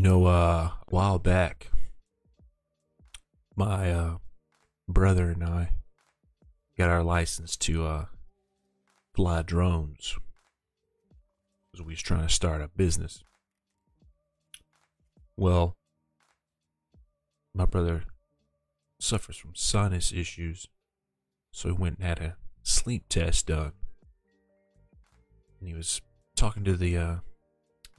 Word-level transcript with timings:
You 0.00 0.08
know, 0.08 0.24
uh, 0.24 0.70
a 0.80 0.84
while 0.88 1.18
back, 1.18 1.70
my 3.54 3.92
uh, 3.92 4.16
brother 4.88 5.28
and 5.28 5.44
I 5.44 5.72
got 6.78 6.88
our 6.88 7.02
license 7.02 7.54
to 7.58 7.84
uh, 7.84 8.04
fly 9.12 9.42
drones 9.42 10.16
because 11.70 11.84
we 11.84 11.92
was 11.92 12.00
trying 12.00 12.26
to 12.26 12.32
start 12.32 12.62
a 12.62 12.68
business. 12.68 13.22
Well, 15.36 15.76
my 17.54 17.66
brother 17.66 18.04
suffers 19.00 19.36
from 19.36 19.54
sinus 19.54 20.14
issues, 20.14 20.66
so 21.52 21.68
he 21.68 21.74
went 21.74 21.98
and 21.98 22.06
had 22.06 22.20
a 22.20 22.36
sleep 22.62 23.04
test 23.10 23.48
done. 23.48 23.72
And 25.58 25.68
he 25.68 25.74
was 25.74 26.00
talking 26.36 26.64
to 26.64 26.74
the 26.74 26.96
uh, 26.96 27.16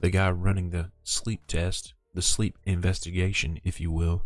the 0.02 0.10
guy 0.10 0.30
running 0.30 0.70
the 0.70 0.90
sleep 1.04 1.46
test, 1.46 1.94
the 2.12 2.20
sleep 2.20 2.58
investigation, 2.64 3.60
if 3.62 3.80
you 3.80 3.92
will. 3.92 4.24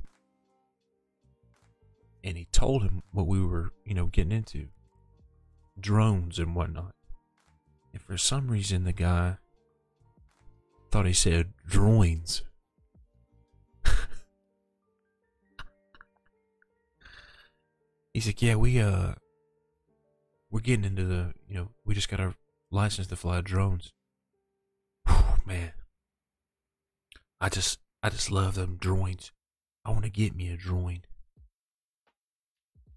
And 2.25 2.39
he 2.39 2.47
told 2.47 2.83
him 2.83 3.03
what 3.13 3.27
we 3.27 3.45
were, 3.45 3.71
you 3.85 3.93
know, 3.95 4.07
getting 4.07 4.33
into 4.33 4.69
drones 5.79 6.39
and 6.39 6.57
whatnot. 6.57 6.95
And 7.93 8.01
for 8.01 8.17
some 8.17 8.49
reason, 8.49 8.85
the 8.85 8.95
guy 8.95 9.37
thought 10.91 11.05
he 11.07 11.13
said 11.13 11.53
droids. 11.69 12.41
He's 18.15 18.27
like, 18.27 18.41
yeah, 18.41 18.55
we, 18.55 18.81
uh, 18.81 19.13
we're 20.51 20.61
getting 20.61 20.87
into 20.87 21.05
the, 21.05 21.35
you 21.47 21.55
know, 21.55 21.69
we 21.85 21.95
just 21.95 22.09
got 22.09 22.19
our 22.19 22.35
license 22.71 23.09
to 23.09 23.17
fly 23.17 23.43
drones. 23.43 23.93
Whew, 25.07 25.25
man, 25.47 25.73
I 27.41 27.49
just, 27.49 27.79
I 28.03 28.11
just 28.11 28.31
love 28.31 28.55
them 28.55 28.79
droids. 28.81 29.31
I 29.85 29.91
want 29.91 30.05
to 30.05 30.11
get 30.11 30.35
me 30.35 30.51
a 30.51 30.57
droid. 30.57 31.03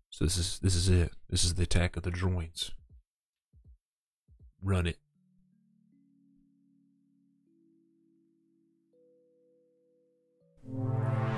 So 0.09 0.25
this 0.25 0.37
is, 0.37 0.59
this 0.59 0.75
is 0.75 0.89
it. 0.89 1.11
This 1.29 1.43
is 1.43 1.55
the 1.55 1.63
attack 1.63 1.95
of 1.95 2.03
the 2.03 2.11
droids. 2.11 2.71
Run 4.61 4.87
it. 4.87 4.97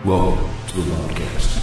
Welcome 0.04 0.50
to 0.68 0.76
the 0.76 0.92
Wildcast. 0.92 1.61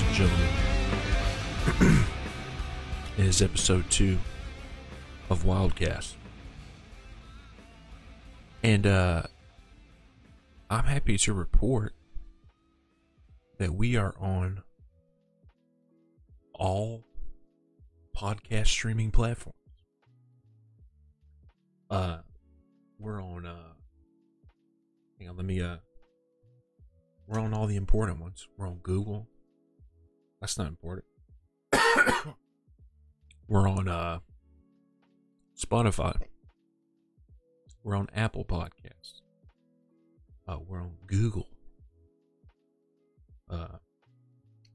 Ladies 0.00 0.20
and 0.20 0.30
gentlemen. 1.74 2.04
is 3.18 3.42
episode 3.42 3.88
two 3.90 4.18
of 5.30 5.44
Wildcast. 5.44 6.14
And 8.62 8.86
uh 8.86 9.22
I'm 10.70 10.84
happy 10.84 11.16
to 11.18 11.32
report 11.32 11.94
that 13.58 13.74
we 13.74 13.96
are 13.96 14.14
on 14.20 14.62
all 16.54 17.04
podcast 18.16 18.66
streaming 18.66 19.10
platforms. 19.10 19.56
Uh 21.90 22.18
we're 22.98 23.22
on 23.22 23.46
uh 23.46 23.72
hang 25.18 25.30
on, 25.30 25.36
let 25.36 25.46
me 25.46 25.60
uh 25.60 25.76
we're 27.26 27.40
on 27.40 27.52
all 27.52 27.66
the 27.66 27.76
important 27.76 28.20
ones. 28.20 28.46
We're 28.56 28.66
on 28.66 28.78
Google. 28.82 29.28
That's 30.40 30.58
not 30.58 30.68
important. 30.68 31.06
We're 33.48 33.68
on 33.68 33.88
uh 33.88 34.18
Spotify. 35.58 36.20
We're 37.82 37.96
on 37.96 38.08
Apple 38.14 38.44
Podcasts. 38.44 39.22
Uh, 40.46 40.58
we're 40.66 40.80
on 40.80 40.92
Google. 41.06 41.48
Uh, 43.50 43.78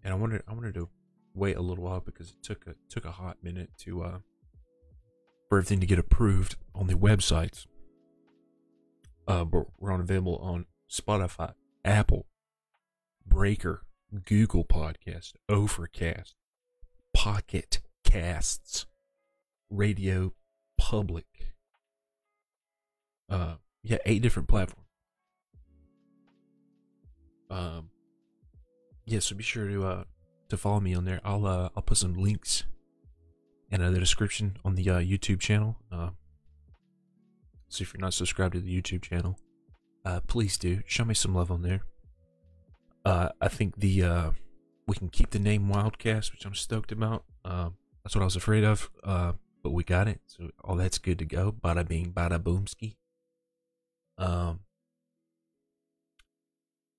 and 0.03 0.13
I 0.13 0.17
wanted 0.17 0.41
I 0.47 0.53
wanted 0.53 0.73
to 0.75 0.89
wait 1.33 1.55
a 1.55 1.61
little 1.61 1.83
while 1.83 1.99
because 1.99 2.29
it 2.29 2.43
took 2.43 2.65
a 2.67 2.75
took 2.89 3.05
a 3.05 3.11
hot 3.11 3.37
minute 3.43 3.69
to 3.79 4.03
uh 4.03 4.17
for 5.49 5.59
everything 5.59 5.79
to 5.79 5.85
get 5.85 5.99
approved 5.99 6.55
on 6.73 6.87
the 6.87 6.95
websites. 6.95 7.65
Uh, 9.27 9.45
but 9.45 9.65
we're 9.79 9.91
on 9.91 10.01
available 10.01 10.37
on 10.37 10.65
Spotify, 10.91 11.53
Apple, 11.85 12.25
Breaker, 13.25 13.83
Google 14.25 14.63
Podcast, 14.63 15.33
Overcast, 15.49 16.35
Pocket 17.13 17.79
Casts, 18.03 18.85
Radio 19.69 20.33
Public. 20.77 21.25
Uh, 23.29 23.55
yeah, 23.83 23.97
eight 24.05 24.21
different 24.21 24.47
platforms. 24.47 24.87
Um, 27.49 27.89
yeah, 29.05 29.19
so 29.19 29.35
be 29.35 29.43
sure 29.43 29.67
to 29.67 29.85
uh 29.85 30.03
to 30.49 30.57
follow 30.57 30.79
me 30.79 30.93
on 30.93 31.05
there. 31.05 31.21
I'll 31.23 31.45
uh 31.45 31.69
I'll 31.75 31.83
put 31.83 31.97
some 31.97 32.13
links 32.13 32.63
in 33.71 33.81
the 33.81 33.99
description 33.99 34.57
on 34.63 34.75
the 34.75 34.89
uh, 34.89 34.99
YouTube 34.99 35.39
channel. 35.39 35.77
Uh, 35.91 36.09
so 37.69 37.81
if 37.81 37.93
you're 37.93 38.01
not 38.01 38.13
subscribed 38.13 38.53
to 38.53 38.59
the 38.59 38.81
YouTube 38.81 39.01
channel, 39.01 39.39
uh, 40.05 40.19
please 40.27 40.57
do 40.57 40.83
show 40.85 41.03
me 41.03 41.15
some 41.15 41.33
love 41.33 41.49
on 41.49 41.63
there. 41.63 41.81
Uh, 43.05 43.29
I 43.41 43.47
think 43.49 43.77
the 43.77 44.03
uh, 44.03 44.31
we 44.87 44.95
can 44.95 45.09
keep 45.09 45.31
the 45.31 45.39
name 45.39 45.69
Wildcast, 45.69 46.31
which 46.31 46.45
I'm 46.45 46.55
stoked 46.55 46.91
about. 46.91 47.25
Um, 47.43 47.75
that's 48.03 48.15
what 48.15 48.21
I 48.21 48.25
was 48.25 48.35
afraid 48.35 48.63
of, 48.63 48.89
uh, 49.03 49.33
but 49.61 49.71
we 49.71 49.83
got 49.83 50.07
it, 50.07 50.21
so 50.25 50.51
all 50.63 50.75
that's 50.75 50.97
good 50.97 51.19
to 51.19 51.25
go. 51.25 51.51
Bada 51.51 51.87
bing, 51.87 52.13
bada 52.13 52.39
boomski. 52.39 52.95
Um, 54.17 54.61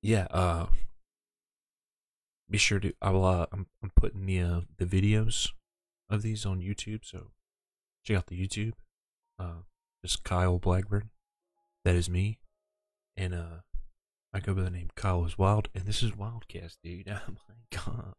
yeah. 0.02 0.26
Uh, 0.30 0.66
be 2.50 2.58
sure 2.58 2.80
to. 2.80 2.92
I 3.00 3.10
will. 3.10 3.24
Uh, 3.24 3.46
I'm 3.52 3.66
I'm 3.82 3.90
putting 3.96 4.26
the 4.26 4.40
uh, 4.40 4.60
the 4.76 4.84
videos 4.84 5.50
of 6.10 6.22
these 6.22 6.44
on 6.44 6.60
YouTube, 6.60 7.00
so 7.04 7.30
check 8.04 8.18
out 8.18 8.26
the 8.26 8.46
YouTube. 8.46 8.74
Uh, 9.38 9.62
just 10.04 10.22
Kyle 10.24 10.58
Blackburn. 10.58 11.10
That 11.84 11.94
is 11.94 12.10
me, 12.10 12.38
and 13.16 13.34
uh. 13.34 13.60
I 14.34 14.40
go 14.40 14.52
by 14.52 14.62
the 14.62 14.70
name 14.70 14.88
Kyle 14.96 15.24
is 15.24 15.38
Wild, 15.38 15.68
and 15.76 15.86
this 15.86 16.02
is 16.02 16.10
Wildcast, 16.10 16.78
dude. 16.82 17.06
Oh 17.08 17.34
my 17.48 17.54
god. 17.70 18.14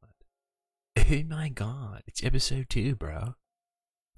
Oh 0.97 1.23
my 1.27 1.49
god. 1.49 2.03
It's 2.07 2.23
episode 2.23 2.69
two, 2.69 2.95
bro. 2.95 3.35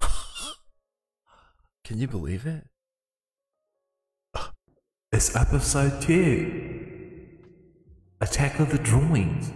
Can 1.84 1.98
you 1.98 2.06
believe 2.06 2.46
it? 2.46 2.68
It's 5.10 5.34
episode 5.34 6.00
two. 6.00 6.94
Attack 8.20 8.60
of 8.60 8.70
the 8.70 8.78
Drawings. 8.78 9.50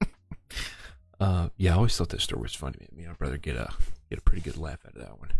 uh, 1.20 1.50
yeah, 1.56 1.74
I 1.74 1.76
always 1.76 1.96
thought 1.96 2.08
that 2.08 2.22
story 2.22 2.42
was 2.42 2.54
funny. 2.54 2.78
Man. 2.80 2.88
Me 2.92 3.04
and 3.04 3.12
my 3.12 3.16
brother 3.16 3.36
get 3.36 3.54
a 3.54 3.72
get 4.10 4.18
a 4.18 4.22
pretty 4.22 4.40
good 4.40 4.56
laugh 4.56 4.80
out 4.84 4.96
of 4.96 5.00
that 5.00 5.20
one. 5.20 5.30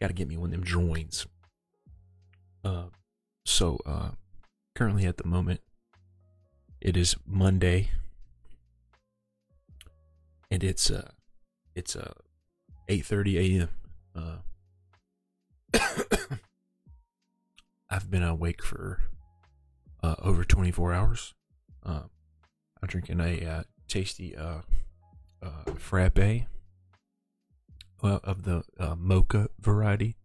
Got 0.00 0.08
to 0.08 0.12
get 0.12 0.28
me 0.28 0.36
one 0.36 0.50
of 0.50 0.52
them 0.52 0.62
drawings. 0.62 1.26
Uh, 2.62 2.84
so 3.48 3.78
uh 3.86 4.10
currently 4.74 5.06
at 5.06 5.16
the 5.16 5.26
moment 5.26 5.60
it 6.80 6.96
is 6.96 7.16
Monday 7.26 7.90
and 10.50 10.62
it's 10.62 10.90
uh 10.90 11.10
it's 11.74 11.96
uh 11.96 12.12
8:30 12.88 13.36
a.m. 13.36 13.68
uh 14.14 14.38
I've 17.90 18.10
been 18.10 18.22
awake 18.22 18.62
for 18.62 19.00
uh 20.02 20.16
over 20.22 20.44
24 20.44 20.92
hours. 20.92 21.34
Uh, 21.84 22.02
I'm 22.82 22.88
drinking 22.88 23.20
a 23.20 23.44
uh, 23.44 23.62
tasty 23.88 24.36
uh 24.36 24.60
uh 25.42 25.72
frappe 25.76 26.46
uh, 28.02 28.18
of 28.22 28.42
the 28.42 28.62
uh, 28.78 28.94
mocha 28.96 29.48
variety. 29.58 30.16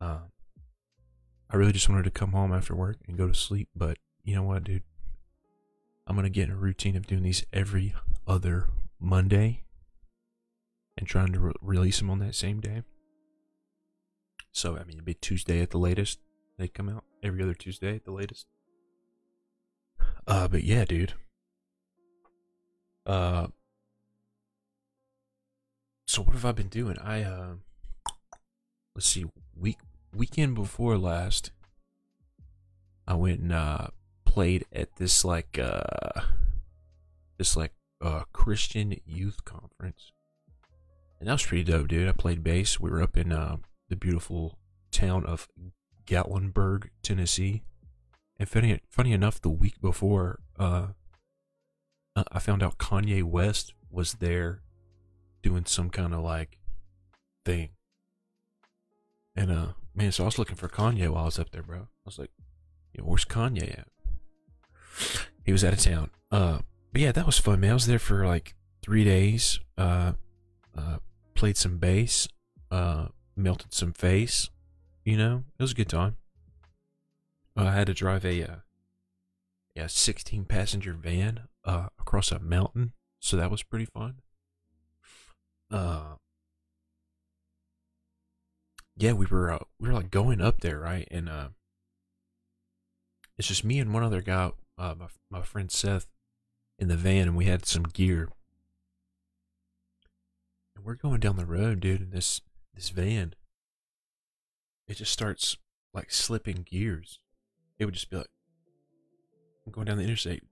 Uh, 0.00 0.18
I 1.50 1.56
really 1.56 1.72
just 1.72 1.88
wanted 1.88 2.04
to 2.04 2.10
come 2.10 2.32
home 2.32 2.52
after 2.52 2.74
work 2.74 2.98
and 3.06 3.16
go 3.16 3.26
to 3.26 3.34
sleep, 3.34 3.68
but 3.74 3.98
you 4.22 4.34
know 4.34 4.42
what, 4.42 4.64
dude? 4.64 4.82
I'm 6.06 6.16
gonna 6.16 6.30
get 6.30 6.48
in 6.48 6.54
a 6.54 6.56
routine 6.56 6.96
of 6.96 7.06
doing 7.06 7.22
these 7.22 7.44
every 7.52 7.94
other 8.26 8.68
Monday 9.00 9.62
and 10.96 11.06
trying 11.06 11.32
to 11.32 11.40
re- 11.40 11.52
release 11.60 11.98
them 11.98 12.10
on 12.10 12.18
that 12.18 12.34
same 12.34 12.60
day. 12.60 12.82
So 14.52 14.76
I 14.76 14.80
mean, 14.80 14.94
it'd 14.94 15.04
be 15.04 15.14
Tuesday 15.14 15.60
at 15.60 15.70
the 15.70 15.78
latest 15.78 16.18
they 16.58 16.68
come 16.68 16.88
out. 16.88 17.04
every 17.22 17.42
other 17.42 17.54
Tuesday 17.54 17.94
at 17.94 18.04
the 18.04 18.10
latest. 18.10 18.46
Uh, 20.26 20.48
but 20.48 20.64
yeah, 20.64 20.84
dude. 20.84 21.14
Uh, 23.06 23.46
so 26.06 26.22
what 26.22 26.34
have 26.34 26.44
I 26.44 26.52
been 26.52 26.68
doing? 26.68 26.98
I 26.98 27.22
uh, 27.22 27.54
let's 28.94 29.06
see, 29.06 29.24
week 29.56 29.78
weekend 30.14 30.54
before 30.54 30.98
last, 30.98 31.50
I 33.06 33.14
went 33.14 33.40
and 33.40 33.52
uh 33.52 33.88
played 34.24 34.66
at 34.72 34.96
this 34.96 35.24
like 35.24 35.58
uh 35.58 36.20
this 37.38 37.56
like 37.56 37.72
uh 38.00 38.24
Christian 38.32 38.96
youth 39.06 39.44
conference. 39.44 40.12
And 41.18 41.28
that 41.28 41.32
was 41.32 41.46
pretty 41.46 41.64
dope, 41.64 41.88
dude. 41.88 42.08
I 42.08 42.12
played 42.12 42.44
bass. 42.44 42.78
We 42.78 42.90
were 42.90 43.02
up 43.02 43.16
in 43.16 43.32
uh 43.32 43.56
the 43.88 43.96
beautiful 43.96 44.58
town 44.90 45.24
of 45.24 45.48
Gatlinburg, 46.06 46.88
Tennessee. 47.02 47.62
And 48.38 48.48
funny, 48.48 48.80
funny 48.88 49.12
enough, 49.12 49.40
the 49.40 49.48
week 49.48 49.80
before, 49.80 50.38
uh, 50.58 50.88
I 52.30 52.38
found 52.38 52.62
out 52.62 52.78
Kanye 52.78 53.22
West 53.22 53.74
was 53.90 54.14
there 54.14 54.62
doing 55.42 55.64
some 55.64 55.90
kind 55.90 56.14
of 56.14 56.20
like 56.20 56.58
thing. 57.44 57.70
And 59.34 59.50
uh, 59.50 59.66
man, 59.98 60.12
so 60.12 60.24
I 60.24 60.26
was 60.26 60.38
looking 60.38 60.56
for 60.56 60.68
Kanye 60.68 61.08
while 61.08 61.22
I 61.22 61.26
was 61.26 61.38
up 61.38 61.50
there, 61.50 61.62
bro. 61.62 61.80
I 61.80 62.06
was 62.06 62.18
like, 62.18 62.30
know, 62.98 63.04
where's 63.04 63.24
Kanye 63.24 63.80
at? 63.80 63.88
He 65.44 65.52
was 65.52 65.64
out 65.64 65.72
of 65.72 65.80
town. 65.80 66.10
Uh, 66.30 66.58
but 66.92 67.02
yeah, 67.02 67.12
that 67.12 67.26
was 67.26 67.38
fun, 67.38 67.60
man. 67.60 67.70
I 67.70 67.74
was 67.74 67.86
there 67.86 67.98
for 67.98 68.26
like 68.26 68.54
three 68.82 69.04
days. 69.04 69.60
Uh, 69.76 70.12
uh, 70.76 70.98
played 71.34 71.56
some 71.56 71.78
bass. 71.78 72.28
Uh, 72.70 73.08
melted 73.36 73.72
some 73.72 73.92
face. 73.92 74.50
You 75.04 75.16
know, 75.16 75.44
it 75.58 75.62
was 75.62 75.72
a 75.72 75.76
good 75.76 75.88
time. 75.88 76.16
Uh, 77.56 77.64
I 77.64 77.72
had 77.72 77.86
to 77.86 77.94
drive 77.94 78.24
a 78.24 78.42
uh, 78.42 78.56
yeah 79.74 79.86
16 79.86 80.44
passenger 80.44 80.92
van 80.92 81.48
uh, 81.64 81.88
across 81.98 82.30
a 82.30 82.38
mountain, 82.38 82.92
so 83.20 83.36
that 83.36 83.50
was 83.50 83.62
pretty 83.62 83.86
fun. 83.86 84.20
Uh, 85.70 86.16
yeah, 88.98 89.12
we 89.12 89.26
were 89.26 89.52
uh, 89.52 89.58
we 89.78 89.88
were 89.88 89.94
like 89.94 90.10
going 90.10 90.40
up 90.40 90.60
there, 90.60 90.78
right? 90.80 91.06
And 91.10 91.28
uh, 91.28 91.48
it's 93.36 93.48
just 93.48 93.64
me 93.64 93.78
and 93.78 93.94
one 93.94 94.02
other 94.02 94.20
guy, 94.20 94.50
uh, 94.76 94.94
my 94.98 95.06
my 95.30 95.42
friend 95.42 95.70
Seth, 95.70 96.08
in 96.78 96.88
the 96.88 96.96
van, 96.96 97.28
and 97.28 97.36
we 97.36 97.44
had 97.44 97.64
some 97.64 97.84
gear. 97.84 98.28
And 100.74 100.84
we're 100.84 100.94
going 100.94 101.20
down 101.20 101.36
the 101.36 101.46
road, 101.46 101.80
dude, 101.80 102.00
in 102.00 102.10
this 102.10 102.40
this 102.74 102.90
van. 102.90 103.34
It 104.88 104.96
just 104.96 105.12
starts 105.12 105.56
like 105.94 106.10
slipping 106.10 106.64
gears. 106.68 107.20
It 107.78 107.84
would 107.84 107.94
just 107.94 108.10
be 108.10 108.16
like 108.16 108.30
I'm 109.64 109.72
going 109.72 109.86
down 109.86 109.98
the 109.98 110.04
interstate. 110.04 110.42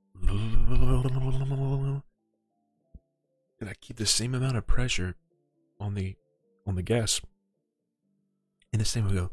And 3.58 3.70
I 3.70 3.72
keep 3.80 3.96
the 3.96 4.06
same 4.06 4.34
amount 4.34 4.56
of 4.56 4.66
pressure 4.66 5.16
on 5.80 5.94
the 5.94 6.16
on 6.64 6.76
the 6.76 6.82
gas. 6.82 7.20
And 8.72 8.80
the 8.80 8.84
same 8.84 9.08
way 9.08 9.14
go 9.14 9.30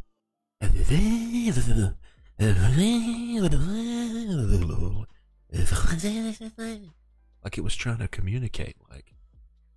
like 7.43 7.57
it 7.57 7.63
was 7.63 7.75
trying 7.75 7.97
to 7.97 8.07
communicate 8.07 8.75
like 8.89 9.13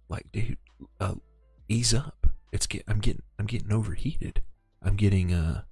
like 0.08 0.26
dude 0.32 0.56
uh, 1.00 1.14
ease 1.68 1.92
up. 1.92 2.26
It's 2.52 2.66
get 2.66 2.84
i'm 2.88 3.00
getting 3.00 3.22
i'm 3.38 3.46
getting 3.46 3.72
overheated. 3.72 4.42
I'm 4.82 4.96
getting 4.96 5.32
uh 5.32 5.62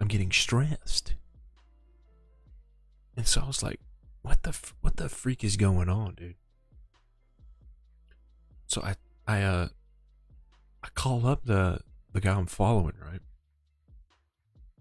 i'm 0.00 0.08
getting 0.08 0.32
stressed. 0.32 1.14
And 3.16 3.26
so 3.26 3.42
i 3.42 3.46
was 3.46 3.62
like 3.62 3.80
what 4.22 4.42
the 4.42 4.56
what 4.80 4.96
the 4.96 5.08
freak 5.08 5.44
is 5.44 5.56
going 5.56 5.88
on 5.88 6.14
dude? 6.14 6.34
So 8.66 8.82
i 8.82 8.96
i 9.26 9.42
uh 9.42 9.68
i 10.82 10.88
call 10.94 11.26
up 11.26 11.44
the 11.46 11.80
the 12.12 12.20
guy 12.20 12.32
i'm 12.34 12.46
following 12.46 12.94
right? 13.04 13.20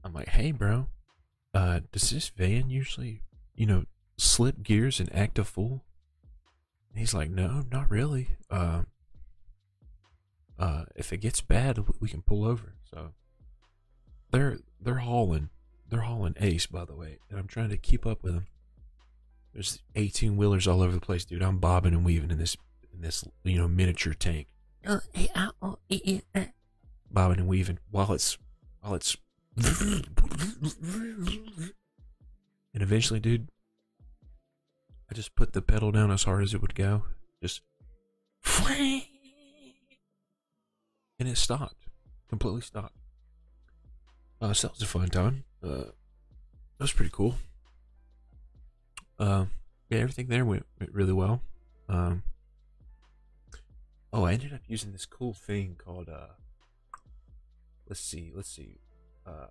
I'm 0.04 0.14
like 0.14 0.30
hey 0.30 0.52
bro 0.52 0.88
uh 1.54 1.82
does 1.92 2.10
this 2.10 2.30
van 2.30 2.70
usually 2.70 3.24
you 3.56 3.66
know 3.66 3.84
slip 4.18 4.64
gears 4.64 5.00
and 5.00 5.14
act 5.14 5.38
a 5.38 5.44
fool? 5.44 5.84
And 6.90 7.00
he's 7.00 7.14
like 7.14 7.30
no 7.30 7.64
not 7.72 7.92
really. 7.92 8.38
Uh 8.50 8.84
uh 10.58 10.86
if 10.96 11.12
it 11.14 11.18
gets 11.18 11.42
bad 11.42 11.80
we 12.00 12.08
can 12.10 12.22
pull 12.22 12.46
over. 12.46 12.76
So 12.90 13.12
they're 14.32 14.60
they're 14.80 14.96
hauling 14.96 15.50
they're 15.90 16.02
hauling 16.02 16.36
ace 16.40 16.66
by 16.66 16.84
the 16.84 16.96
way 16.96 17.18
and 17.30 17.40
i'm 17.40 17.48
trying 17.48 17.70
to 17.70 17.78
keep 17.78 18.06
up 18.06 18.24
with 18.24 18.34
them 18.34 18.46
there's 19.54 19.80
18 19.96 20.36
wheelers 20.38 20.68
all 20.68 20.82
over 20.82 20.94
the 20.94 21.00
place 21.02 21.26
dude. 21.26 21.42
I'm 21.42 21.58
bobbing 21.60 21.94
and 21.94 22.06
weaving 22.06 22.30
in 22.30 22.38
this 22.38 22.56
in 22.94 23.02
this 23.02 23.24
you 23.44 23.58
know 23.58 23.68
miniature 23.68 24.14
tank 24.14 24.48
bobbing 27.12 27.40
and 27.40 27.48
weaving 27.48 27.80
while 27.92 28.12
it's 28.14 28.38
while 28.82 28.96
it's 28.96 29.18
and 29.58 30.04
eventually 32.74 33.20
dude 33.20 33.48
i 35.10 35.14
just 35.16 35.36
put 35.36 35.54
the 35.54 35.62
pedal 35.62 35.92
down 35.92 36.12
as 36.12 36.24
hard 36.24 36.44
as 36.44 36.54
it 36.54 36.62
would 36.62 36.76
go. 36.76 37.04
Just 37.42 37.62
and 38.70 39.04
it 41.20 41.38
stopped. 41.38 41.88
Completely 42.30 42.62
stopped. 42.62 42.96
Uh, 44.42 44.54
so 44.54 44.68
that 44.68 44.74
was 44.74 44.82
a 44.82 44.86
fun 44.86 45.10
time. 45.10 45.44
Uh, 45.64 45.92
that 46.78 46.82
was 46.82 46.92
pretty 46.92 47.12
cool. 47.14 47.36
Uh, 49.20 49.46
yeah 49.90 50.00
everything 50.00 50.28
there 50.28 50.46
went, 50.46 50.66
went 50.80 50.94
really 50.94 51.14
well. 51.14 51.42
Um, 51.90 52.24
oh 54.12 54.26
i 54.26 54.34
ended 54.34 54.54
up 54.54 54.62
using 54.68 54.92
this 54.92 55.06
cool 55.06 55.34
thing 55.34 55.76
called 55.78 56.10
uh, 56.10 56.34
let's 57.88 58.00
see 58.00 58.32
let's 58.36 58.50
see 58.50 58.80
uh, 59.26 59.48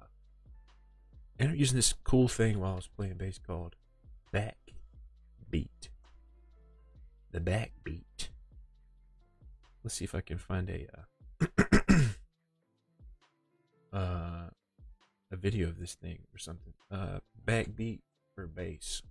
I 1.38 1.42
ended 1.42 1.56
up 1.56 1.60
using 1.60 1.76
this 1.76 1.92
cool 2.04 2.28
thing 2.28 2.60
while 2.60 2.72
I 2.72 2.76
was 2.76 2.88
playing 2.88 3.14
bass 3.14 3.38
called 3.38 3.76
backbeat. 4.32 5.90
The 7.30 7.40
backbeat. 7.40 8.28
Let's 9.84 9.94
see 9.94 10.04
if 10.04 10.14
I 10.14 10.22
can 10.22 10.38
find 10.38 10.70
a 10.70 10.86
uh, 10.96 11.56
uh 13.96 14.50
a 15.32 15.36
video 15.36 15.68
of 15.68 15.78
this 15.78 15.94
thing 15.94 16.20
or 16.34 16.38
something. 16.38 16.72
Uh, 16.90 17.18
backbeat 17.44 18.00
for 18.34 18.46
bass. 18.46 19.02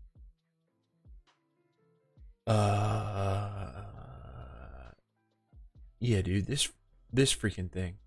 Uh, 2.47 3.81
yeah, 5.99 6.21
dude, 6.21 6.47
this 6.47 6.71
this 7.11 7.35
freaking 7.35 7.71
thing. 7.71 7.97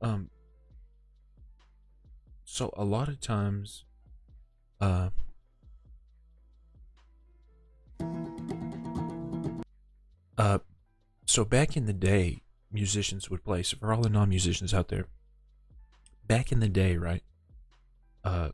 Um, 0.00 0.30
so 2.52 2.70
a 2.76 2.84
lot 2.84 3.08
of 3.08 3.18
times 3.18 3.84
uh 4.78 5.08
uh 10.36 10.58
so 11.24 11.46
back 11.46 11.78
in 11.78 11.86
the 11.86 11.94
day 11.94 12.42
musicians 12.70 13.30
would 13.30 13.42
play. 13.42 13.62
So 13.62 13.78
for 13.78 13.94
all 13.94 14.02
the 14.02 14.10
non-musicians 14.10 14.74
out 14.74 14.88
there 14.88 15.06
back 16.26 16.52
in 16.52 16.60
the 16.60 16.68
day 16.68 16.98
right 16.98 17.22
uh 18.22 18.50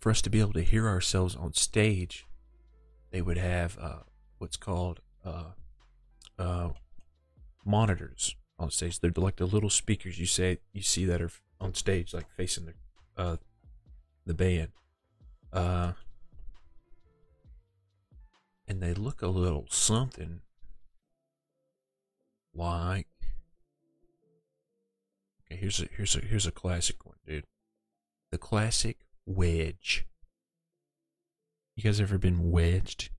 for 0.00 0.08
us 0.08 0.22
to 0.22 0.30
be 0.30 0.40
able 0.40 0.54
to 0.54 0.62
hear 0.62 0.88
ourselves 0.88 1.36
on 1.36 1.52
stage 1.52 2.24
they 3.10 3.20
would 3.20 3.36
have 3.36 3.76
uh 3.78 4.04
what's 4.38 4.56
called 4.56 5.00
uh 5.22 5.50
uh 6.38 6.70
monitors 7.62 8.36
on 8.58 8.70
stage. 8.70 9.00
They're 9.00 9.12
like 9.14 9.36
the 9.36 9.44
little 9.44 9.68
speakers 9.68 10.18
you 10.18 10.24
say 10.24 10.60
you 10.72 10.80
see 10.80 11.04
that 11.04 11.20
are 11.20 11.30
on 11.60 11.74
stage 11.74 12.14
like 12.14 12.30
facing 12.30 12.64
the 12.64 12.72
uh 13.16 13.36
the 14.26 14.34
band. 14.34 14.68
Uh 15.52 15.92
and 18.66 18.82
they 18.82 18.94
look 18.94 19.22
a 19.22 19.28
little 19.28 19.66
something 19.68 20.40
like 22.54 23.06
Okay, 25.46 25.60
here's 25.60 25.80
a 25.80 25.88
here's 25.96 26.16
a 26.16 26.20
here's 26.20 26.46
a 26.46 26.52
classic 26.52 27.04
one, 27.04 27.16
dude. 27.26 27.44
The 28.30 28.38
classic 28.38 28.98
wedge. 29.26 30.06
You 31.76 31.82
guys 31.82 32.00
ever 32.00 32.18
been 32.18 32.50
wedged? 32.50 33.10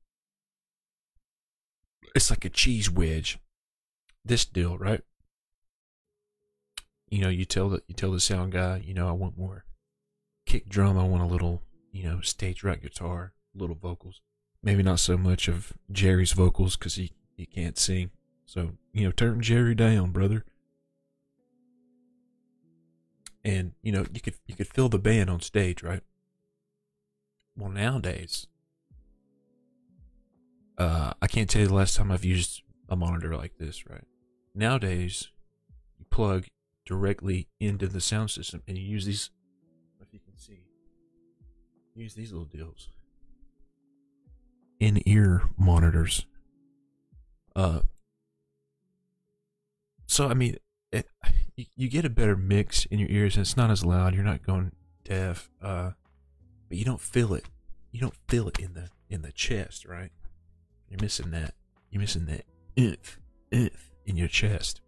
It's 2.16 2.30
like 2.30 2.46
a 2.46 2.50
cheese 2.50 2.90
wedge. 2.90 3.38
This 4.24 4.46
deal, 4.46 4.78
right? 4.78 5.02
You 7.10 7.22
know, 7.22 7.30
you 7.30 7.46
tell 7.46 7.70
the 7.70 7.84
you 7.88 7.94
tell 7.94 8.12
the 8.12 8.20
sound 8.20 8.54
guy, 8.54 8.82
you 8.84 8.94
know, 8.94 9.08
I 9.08 9.12
want 9.12 9.38
more 9.38 9.66
kick 10.46 10.70
drum. 10.70 10.98
I 10.98 11.04
want 11.04 11.24
a 11.24 11.28
little, 11.28 11.62
you 11.92 12.04
know, 12.04 12.22
stage 12.22 12.64
right 12.64 12.82
guitar, 12.82 13.34
little 13.54 13.76
vocals. 13.76 14.22
Maybe 14.64 14.84
not 14.84 15.00
so 15.00 15.18
much 15.18 15.48
of 15.48 15.74
Jerry's 15.92 16.32
vocals 16.32 16.76
because 16.76 16.96
he 16.96 17.12
he 17.36 17.46
can't 17.46 17.78
sing. 17.78 18.12
So 18.46 18.72
you 18.94 19.06
know, 19.06 19.12
turn 19.12 19.42
Jerry 19.42 19.76
down, 19.76 20.12
brother. 20.12 20.46
And 23.44 23.74
you 23.84 23.92
know, 23.92 24.06
you 24.12 24.22
could 24.22 24.36
you 24.48 24.56
could 24.56 24.68
fill 24.68 24.90
the 24.90 25.00
band 25.00 25.30
on 25.30 25.42
stage, 25.42 25.84
right? 25.84 26.02
well 27.58 27.72
nowadays, 27.72 28.48
uh, 30.78 31.14
I 31.22 31.28
can't 31.28 31.50
tell 31.50 31.62
you 31.62 31.68
the 31.68 31.74
last 31.74 31.96
time 31.96 32.12
I've 32.12 32.26
used 32.26 32.64
a 32.90 32.96
monitor 32.96 33.36
like 33.36 33.58
this. 33.58 33.88
Right 33.90 34.04
nowadays, 34.54 35.30
you 35.98 36.06
plug 36.10 36.46
directly 36.86 37.48
into 37.60 37.88
the 37.88 38.02
sound 38.02 38.32
system 38.32 38.62
and 38.68 38.78
you 38.78 38.84
use 38.84 39.06
these. 39.06 39.30
Use 41.96 42.14
these 42.14 42.32
little 42.32 42.46
deals. 42.46 42.90
In 44.80 45.02
ear 45.06 45.44
monitors. 45.58 46.26
Uh. 47.56 47.82
So 50.06 50.28
I 50.28 50.34
mean, 50.34 50.58
it, 50.92 51.08
you, 51.56 51.66
you 51.76 51.90
get 51.90 52.06
a 52.06 52.10
better 52.10 52.36
mix 52.36 52.86
in 52.86 53.00
your 53.00 53.10
ears, 53.10 53.36
and 53.36 53.46
it's 53.46 53.58
not 53.58 53.72
as 53.72 53.86
loud. 53.86 54.14
You're 54.14 54.24
not 54.24 54.46
going 54.46 54.72
deaf. 55.04 55.50
Uh, 55.62 55.92
but 56.68 56.78
you 56.78 56.86
don't 56.86 57.02
feel 57.02 57.34
it. 57.34 57.46
You 57.92 58.02
don't 58.02 58.16
feel 58.28 58.50
it 58.50 58.60
in 58.60 58.74
the 58.74 58.90
in 59.10 59.22
the 59.22 59.32
chest, 59.32 59.86
right? 59.86 60.12
You're 60.90 61.02
missing 61.02 61.32
that. 61.32 61.54
You're 61.90 62.02
missing 62.02 62.26
that 62.26 62.44
if 62.76 63.20
if 63.52 63.92
in 64.06 64.18
your 64.18 64.28
chest. 64.28 64.82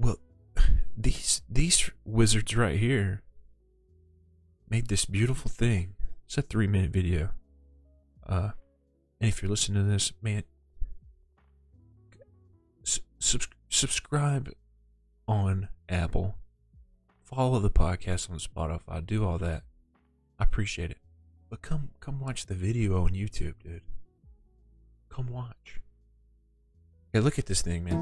Well, 0.00 0.16
these 0.96 1.42
these 1.48 1.88
wizards 2.04 2.56
right 2.56 2.78
here 2.78 3.22
made 4.72 4.88
this 4.88 5.04
beautiful 5.04 5.50
thing. 5.50 5.94
It's 6.24 6.38
a 6.38 6.42
three 6.42 6.66
minute 6.66 6.92
video. 6.92 7.28
Uh, 8.26 8.52
and 9.20 9.28
if 9.28 9.42
you're 9.42 9.50
listening 9.50 9.84
to 9.84 9.90
this, 9.90 10.14
man, 10.22 10.44
sub- 13.18 13.42
subscribe 13.68 14.50
on 15.28 15.68
Apple. 15.90 16.36
Follow 17.22 17.58
the 17.58 17.68
podcast 17.68 18.30
on 18.30 18.38
Spotify. 18.38 19.04
Do 19.04 19.26
all 19.26 19.36
that. 19.36 19.64
I 20.38 20.44
appreciate 20.44 20.90
it. 20.90 20.96
But 21.50 21.60
come 21.60 21.90
come 22.00 22.18
watch 22.18 22.46
the 22.46 22.54
video 22.54 23.04
on 23.04 23.10
YouTube, 23.10 23.56
dude. 23.62 23.82
Come 25.10 25.26
watch. 25.26 25.82
Hey, 27.12 27.20
look 27.20 27.38
at 27.38 27.44
this 27.44 27.60
thing, 27.60 27.84
man. 27.84 27.98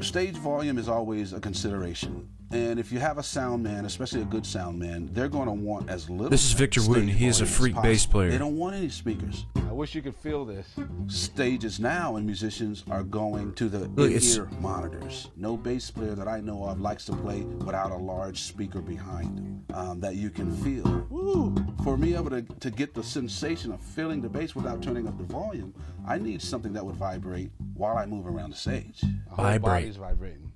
Stage 0.00 0.34
volume 0.34 0.78
is 0.78 0.88
always 0.88 1.32
a 1.32 1.38
consideration. 1.38 2.28
And 2.52 2.80
if 2.80 2.90
you 2.90 2.98
have 2.98 3.18
a 3.18 3.22
sound 3.22 3.62
man, 3.62 3.84
especially 3.84 4.22
a 4.22 4.24
good 4.24 4.44
sound 4.44 4.78
man, 4.78 5.08
they're 5.12 5.28
going 5.28 5.46
to 5.46 5.52
want 5.52 5.88
as 5.88 6.10
little. 6.10 6.30
This 6.30 6.44
is 6.44 6.52
Victor 6.52 6.82
Wooten. 6.82 7.06
He 7.06 7.26
is 7.26 7.40
a 7.40 7.44
volume 7.44 7.52
as 7.52 7.56
freak 7.56 7.82
bass 7.82 8.06
player. 8.06 8.30
They 8.30 8.38
don't 8.38 8.56
want 8.56 8.74
any 8.74 8.88
speakers. 8.88 9.46
I 9.56 9.72
wish 9.72 9.94
you 9.94 10.02
could 10.02 10.16
feel 10.16 10.44
this. 10.44 10.68
Stages 11.06 11.78
now 11.78 12.16
and 12.16 12.26
musicians 12.26 12.82
are 12.90 13.04
going 13.04 13.54
to 13.54 13.68
the 13.68 13.86
Look, 13.90 14.10
in-ear 14.10 14.48
monitors. 14.60 15.28
No 15.36 15.56
bass 15.56 15.92
player 15.92 16.16
that 16.16 16.26
I 16.26 16.40
know 16.40 16.64
of 16.64 16.80
likes 16.80 17.04
to 17.04 17.12
play 17.12 17.42
without 17.42 17.92
a 17.92 17.96
large 17.96 18.40
speaker 18.40 18.80
behind 18.80 19.38
them 19.38 19.64
um, 19.72 20.00
that 20.00 20.16
you 20.16 20.28
can 20.28 20.50
feel. 20.56 21.06
Woo! 21.08 21.54
For 21.84 21.96
me 21.96 22.16
able 22.16 22.30
to, 22.30 22.42
to 22.42 22.70
get 22.72 22.94
the 22.94 23.04
sensation 23.04 23.70
of 23.70 23.80
feeling 23.80 24.20
the 24.20 24.28
bass 24.28 24.56
without 24.56 24.82
turning 24.82 25.06
up 25.06 25.16
the 25.18 25.24
volume, 25.24 25.72
I 26.04 26.18
need 26.18 26.42
something 26.42 26.72
that 26.72 26.84
would 26.84 26.96
vibrate 26.96 27.52
while 27.74 27.96
I 27.96 28.06
move 28.06 28.26
around 28.26 28.50
the 28.50 28.56
stage. 28.56 29.02
The 29.02 29.34
whole 29.36 29.44
Vibrate. 29.44 29.62
body's 29.62 29.96
vibrating. 29.96 30.50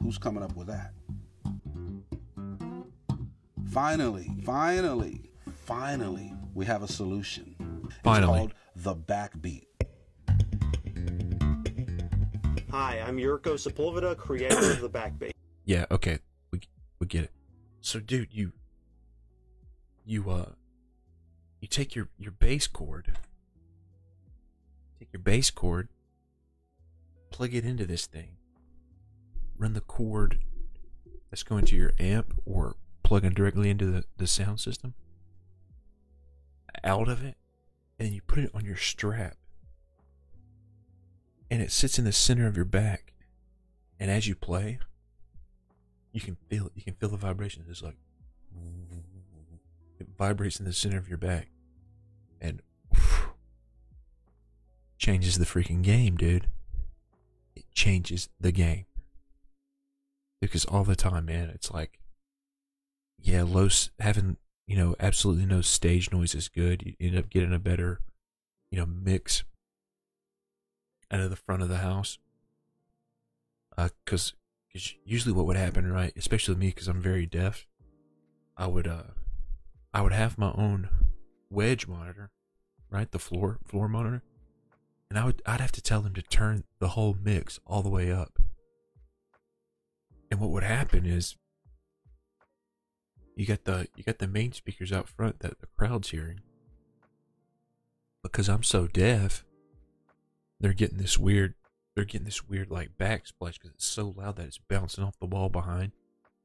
Who's 0.00 0.18
coming 0.18 0.44
up 0.44 0.54
with 0.56 0.68
that? 0.68 0.92
Finally, 3.70 4.28
finally, 4.44 5.30
finally, 5.54 6.34
we 6.54 6.66
have 6.66 6.82
a 6.82 6.88
solution. 6.88 7.54
Finally. 8.02 8.32
It's 8.32 8.38
called 8.38 8.54
the 8.74 8.96
backbeat. 8.96 9.66
Hi, 12.70 13.00
I'm 13.00 13.16
Yurko 13.16 13.54
Sepulveda, 13.54 14.16
creator 14.16 14.72
of 14.72 14.80
the 14.80 14.90
backbeat. 14.98 15.30
Yeah, 15.64 15.86
okay. 15.92 16.18
We 16.50 16.60
we 16.98 17.06
get 17.06 17.24
it. 17.24 17.32
So 17.80 18.00
dude, 18.00 18.32
you 18.32 18.52
you 20.04 20.28
uh 20.30 20.50
you 21.60 21.68
take 21.68 21.94
your 21.94 22.08
your 22.18 22.32
bass 22.32 22.66
cord 22.66 23.16
take 24.98 25.12
your 25.12 25.22
bass 25.22 25.50
cord 25.50 25.88
plug 27.30 27.54
it 27.54 27.64
into 27.64 27.86
this 27.86 28.06
thing. 28.06 28.36
Run 29.56 29.74
the 29.74 29.80
cord 29.80 30.40
that's 31.30 31.44
going 31.44 31.64
to 31.66 31.76
your 31.76 31.92
amp 32.00 32.34
or 32.44 32.74
plugging 33.10 33.32
directly 33.32 33.70
into 33.70 33.86
the, 33.86 34.04
the 34.16 34.26
sound 34.26 34.60
system 34.60 34.94
out 36.84 37.08
of 37.08 37.24
it 37.24 37.36
and 37.98 38.14
you 38.14 38.20
put 38.22 38.38
it 38.38 38.50
on 38.54 38.64
your 38.64 38.76
strap 38.76 39.36
and 41.50 41.60
it 41.60 41.72
sits 41.72 41.98
in 41.98 42.04
the 42.04 42.12
center 42.12 42.46
of 42.46 42.54
your 42.54 42.64
back 42.64 43.12
and 43.98 44.10
as 44.10 44.28
you 44.28 44.34
play 44.34 44.78
you 46.12 46.20
can 46.20 46.36
feel 46.48 46.66
it. 46.66 46.72
You 46.74 46.82
can 46.82 46.94
feel 46.94 47.08
the 47.08 47.16
vibrations. 47.16 47.68
It's 47.68 47.82
like 47.82 47.96
it 49.98 50.08
vibrates 50.18 50.58
in 50.58 50.64
the 50.64 50.72
center 50.72 50.98
of 50.98 51.08
your 51.08 51.18
back, 51.18 51.48
and 52.40 52.62
changes 54.98 55.38
the 55.38 55.44
freaking 55.44 55.82
game, 55.82 56.16
dude. 56.16 56.48
It 57.54 57.64
changes 57.72 58.28
the 58.40 58.52
game 58.52 58.86
because 60.40 60.64
all 60.64 60.84
the 60.84 60.96
time, 60.96 61.26
man, 61.26 61.50
it's 61.50 61.70
like, 61.70 61.99
yeah, 63.22 63.42
low 63.42 63.68
having 63.98 64.36
you 64.66 64.76
know 64.76 64.94
absolutely 65.00 65.46
no 65.46 65.60
stage 65.60 66.12
noise 66.12 66.34
is 66.34 66.48
good. 66.48 66.82
You 66.84 66.94
end 67.00 67.18
up 67.18 67.30
getting 67.30 67.52
a 67.52 67.58
better, 67.58 68.00
you 68.70 68.78
know, 68.78 68.86
mix 68.86 69.44
out 71.10 71.20
of 71.20 71.30
the 71.30 71.36
front 71.36 71.62
of 71.62 71.68
the 71.68 71.78
house. 71.78 72.18
Uh, 73.76 73.88
cause 74.04 74.34
because 74.72 74.94
usually 75.04 75.32
what 75.32 75.46
would 75.46 75.56
happen, 75.56 75.90
right, 75.90 76.12
especially 76.16 76.54
me, 76.54 76.68
because 76.68 76.86
I'm 76.86 77.00
very 77.00 77.26
deaf, 77.26 77.66
I 78.56 78.66
would 78.66 78.86
uh, 78.86 79.14
I 79.92 80.02
would 80.02 80.12
have 80.12 80.38
my 80.38 80.52
own 80.52 80.88
wedge 81.50 81.88
monitor, 81.88 82.30
right, 82.90 83.10
the 83.10 83.18
floor 83.18 83.58
floor 83.64 83.88
monitor, 83.88 84.22
and 85.08 85.18
I 85.18 85.24
would 85.24 85.42
I'd 85.44 85.60
have 85.60 85.72
to 85.72 85.82
tell 85.82 86.00
them 86.00 86.14
to 86.14 86.22
turn 86.22 86.64
the 86.78 86.88
whole 86.88 87.16
mix 87.20 87.58
all 87.66 87.82
the 87.82 87.88
way 87.88 88.12
up. 88.12 88.38
And 90.30 90.38
what 90.40 90.50
would 90.50 90.62
happen 90.62 91.06
is 91.06 91.34
you 93.40 93.46
got 93.46 93.64
the 93.64 93.88
you 93.96 94.04
got 94.04 94.18
the 94.18 94.28
main 94.28 94.52
speakers 94.52 94.92
out 94.92 95.08
front 95.08 95.40
that 95.40 95.60
the 95.60 95.66
crowd's 95.78 96.10
hearing. 96.10 96.40
Because 98.22 98.50
I'm 98.50 98.62
so 98.62 98.86
deaf, 98.86 99.46
they're 100.60 100.74
getting 100.74 100.98
this 100.98 101.18
weird 101.18 101.54
they're 101.94 102.04
getting 102.04 102.26
this 102.26 102.46
weird 102.46 102.70
like 102.70 102.98
backsplash 102.98 103.54
because 103.54 103.70
it's 103.70 103.86
so 103.86 104.12
loud 104.14 104.36
that 104.36 104.44
it's 104.44 104.58
bouncing 104.58 105.02
off 105.02 105.18
the 105.18 105.24
wall 105.24 105.48
behind 105.48 105.92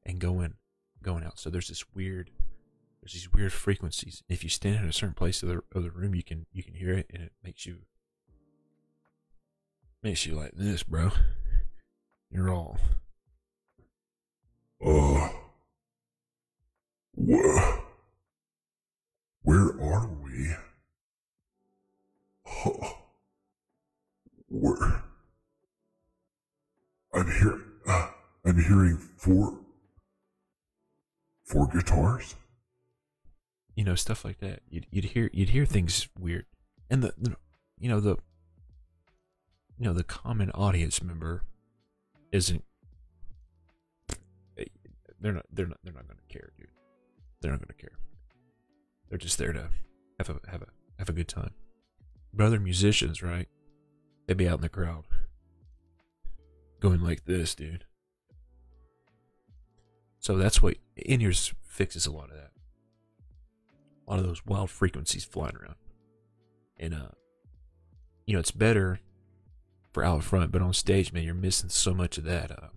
and 0.06 0.18
going 0.18 0.54
going 1.02 1.22
out. 1.22 1.38
So 1.38 1.50
there's 1.50 1.68
this 1.68 1.84
weird 1.94 2.30
there's 3.02 3.12
these 3.12 3.30
weird 3.30 3.52
frequencies. 3.52 4.22
If 4.26 4.42
you 4.42 4.48
stand 4.48 4.76
in 4.76 4.88
a 4.88 4.92
certain 4.92 5.14
place 5.14 5.42
of 5.42 5.50
the 5.50 5.62
of 5.74 5.82
the 5.82 5.90
room, 5.90 6.14
you 6.14 6.22
can 6.22 6.46
you 6.50 6.62
can 6.62 6.72
hear 6.72 6.94
it 6.94 7.10
and 7.12 7.22
it 7.22 7.32
makes 7.44 7.66
you 7.66 7.80
makes 10.02 10.24
you 10.24 10.34
like 10.34 10.52
this, 10.54 10.82
bro. 10.82 11.10
You're 12.30 12.48
all 12.48 12.78
Uh, 14.82 15.28
where, 17.16 17.80
where 19.42 19.80
are 19.80 20.08
we? 20.22 20.48
Huh. 22.44 22.94
Where? 24.48 25.02
I'm 27.12 27.26
hearing, 27.30 27.62
uh, 27.88 28.08
I'm 28.44 28.62
hearing 28.62 28.98
four, 29.16 29.58
four 31.44 31.66
guitars. 31.68 32.34
you 33.74 33.84
know 33.84 33.94
stuff 33.94 34.24
like 34.24 34.38
that. 34.40 34.60
You'd 34.70 34.86
you'd 34.90 35.04
hear 35.06 35.30
you'd 35.32 35.50
hear 35.50 35.66
things 35.66 36.08
weird, 36.18 36.46
and 36.90 37.02
the, 37.02 37.14
the 37.18 37.36
you 37.78 37.88
know 37.88 38.00
the 38.00 38.16
you 39.78 39.84
know 39.86 39.92
the 39.92 40.04
common 40.04 40.50
audience 40.52 41.02
member 41.02 41.42
isn't 42.32 42.64
eh, 44.58 44.64
they're 45.20 45.32
not 45.32 45.46
they're 45.52 45.66
not 45.66 45.78
they're 45.84 45.92
not 45.94 46.06
going 46.06 46.18
to 46.18 46.32
care, 46.32 46.50
dude. 46.58 46.68
They're 47.40 47.50
not 47.50 47.60
going 47.60 47.68
to 47.68 47.74
care. 47.74 47.98
They're 49.08 49.18
just 49.18 49.38
there 49.38 49.52
to 49.52 49.68
have 50.18 50.30
a 50.30 50.40
have 50.50 50.62
a 50.62 50.66
have 50.98 51.08
a 51.08 51.12
good 51.12 51.28
time. 51.28 51.52
But 52.32 52.46
other 52.46 52.60
musicians, 52.60 53.22
right? 53.22 53.48
They'd 54.26 54.36
be 54.36 54.48
out 54.48 54.58
in 54.58 54.62
the 54.62 54.68
crowd, 54.68 55.04
going 56.80 57.00
like 57.00 57.24
this, 57.24 57.54
dude. 57.54 57.84
So 60.18 60.36
that's 60.36 60.60
what 60.60 60.76
in 60.96 61.20
ears 61.20 61.54
fixes 61.68 62.06
a 62.06 62.10
lot 62.10 62.30
of 62.30 62.36
that 62.36 62.50
a 64.06 64.10
lot 64.10 64.20
of 64.20 64.26
those 64.26 64.44
wild 64.46 64.70
frequencies 64.70 65.24
flying 65.24 65.56
around. 65.56 65.76
And 66.78 66.94
uh 66.94 67.08
you 68.26 68.34
know, 68.34 68.40
it's 68.40 68.50
better 68.50 69.00
for 69.92 70.04
out 70.04 70.24
front, 70.24 70.50
but 70.50 70.62
on 70.62 70.72
stage, 70.74 71.12
man, 71.12 71.22
you're 71.22 71.34
missing 71.34 71.70
so 71.70 71.94
much 71.94 72.18
of 72.18 72.24
that. 72.24 72.50
Uh 72.50 72.68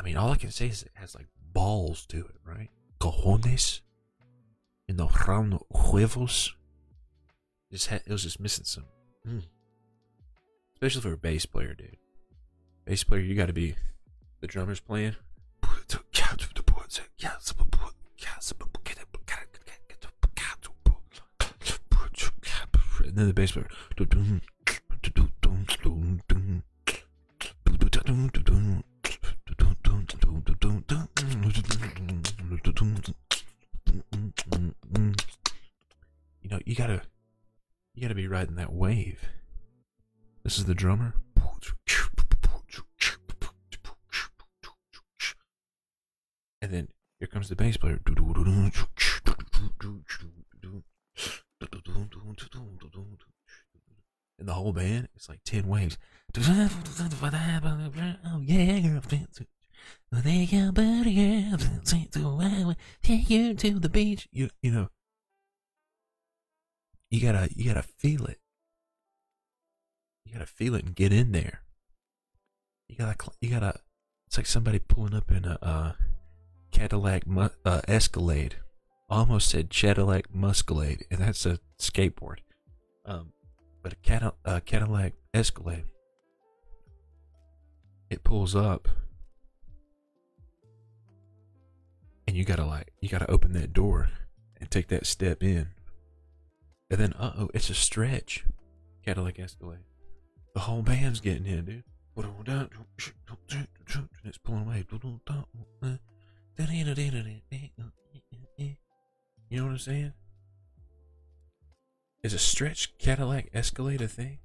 I 0.00 0.02
mean, 0.02 0.16
all 0.16 0.30
I 0.30 0.36
can 0.36 0.50
say 0.50 0.68
is 0.68 0.82
it 0.82 0.92
has 0.94 1.14
like 1.14 1.26
balls 1.52 2.06
to 2.06 2.20
it, 2.20 2.36
right? 2.42 2.70
Cojones. 3.00 3.82
You 4.88 4.94
know, 4.94 5.10
round 5.28 5.58
huevos. 5.70 6.54
Just 7.70 7.88
had, 7.88 8.02
it 8.06 8.10
was 8.10 8.22
just 8.22 8.40
missing 8.40 8.64
some. 8.64 8.86
Mm. 9.28 9.42
Especially 10.72 11.02
for 11.02 11.12
a 11.12 11.18
bass 11.18 11.44
player, 11.44 11.74
dude. 11.74 11.98
Bass 12.86 13.04
player, 13.04 13.20
you 13.20 13.34
got 13.34 13.46
to 13.46 13.52
be 13.52 13.76
the 14.40 14.46
drummer's 14.46 14.80
playing. 14.80 15.16
And 23.04 23.16
then 23.16 23.26
the 23.26 23.34
bass 23.34 23.52
player. 23.52 23.68
Riding 38.40 38.56
that 38.56 38.72
wave. 38.72 39.28
This 40.44 40.56
is 40.56 40.64
the 40.64 40.74
drummer. 40.74 41.12
And 46.62 46.72
then 46.72 46.88
here 47.18 47.28
comes 47.28 47.50
the 47.50 47.56
bass 47.56 47.76
player. 47.76 48.00
And 48.06 48.16
the 54.48 54.54
whole 54.54 54.72
band, 54.72 55.08
it's 55.14 55.28
like 55.28 55.40
10 55.44 55.68
waves. 55.68 55.98
Oh, 56.34 56.70
yeah, 58.42 58.78
girl. 58.78 59.02
Take 60.22 60.52
your 60.52 60.72
booty, 60.72 61.14
girl. 61.14 61.58
Take 63.02 63.28
you 63.28 63.52
to 63.52 63.78
the 63.78 63.90
beach. 63.90 64.28
You, 64.32 64.48
you 64.62 64.70
know, 64.70 64.88
you 67.10 67.20
gotta, 67.20 67.48
you 67.54 67.64
gotta 67.64 67.82
feel 67.82 68.26
it. 68.26 68.38
You 70.24 70.32
gotta 70.32 70.46
feel 70.46 70.74
it 70.74 70.84
and 70.84 70.94
get 70.94 71.12
in 71.12 71.32
there. 71.32 71.62
You 72.88 72.96
gotta, 72.96 73.16
you 73.40 73.50
gotta. 73.50 73.80
It's 74.26 74.36
like 74.36 74.46
somebody 74.46 74.78
pulling 74.78 75.14
up 75.14 75.30
in 75.30 75.44
a 75.44 75.58
uh, 75.60 75.92
Cadillac 76.70 77.24
uh, 77.64 77.80
Escalade. 77.88 78.56
Almost 79.08 79.48
said 79.48 79.70
Cadillac 79.70 80.32
Muscalade, 80.32 81.02
and 81.10 81.20
that's 81.20 81.44
a 81.44 81.58
skateboard. 81.80 82.38
Um, 83.04 83.32
but 83.82 83.94
a 84.08 84.32
uh, 84.44 84.60
Cadillac 84.60 85.14
Escalade. 85.34 85.84
It 88.08 88.22
pulls 88.22 88.54
up, 88.54 88.88
and 92.28 92.36
you 92.36 92.44
gotta 92.44 92.64
like, 92.64 92.92
you 93.00 93.08
gotta 93.08 93.30
open 93.30 93.52
that 93.54 93.72
door 93.72 94.10
and 94.60 94.70
take 94.70 94.88
that 94.88 95.06
step 95.06 95.42
in, 95.42 95.68
and 96.90 96.98
then 96.98 97.12
uh 97.14 97.32
oh, 97.38 97.50
it's 97.54 97.70
a 97.70 97.74
stretch. 97.74 98.44
Cadillac 99.04 99.38
Escalade. 99.38 99.84
The 100.54 100.60
whole 100.60 100.82
band's 100.82 101.20
getting 101.20 101.46
in, 101.46 101.64
dude. 101.64 101.84
It's 104.24 104.38
pulling 104.38 104.62
away. 104.62 104.84
You 109.48 109.58
know 109.58 109.64
what 109.64 109.72
I'm 109.72 109.78
saying? 109.78 110.12
Is 112.22 112.34
a 112.34 112.38
stretch 112.38 112.98
Cadillac 112.98 113.48
Escalade 113.54 114.02
a 114.02 114.08
thing? 114.08 114.38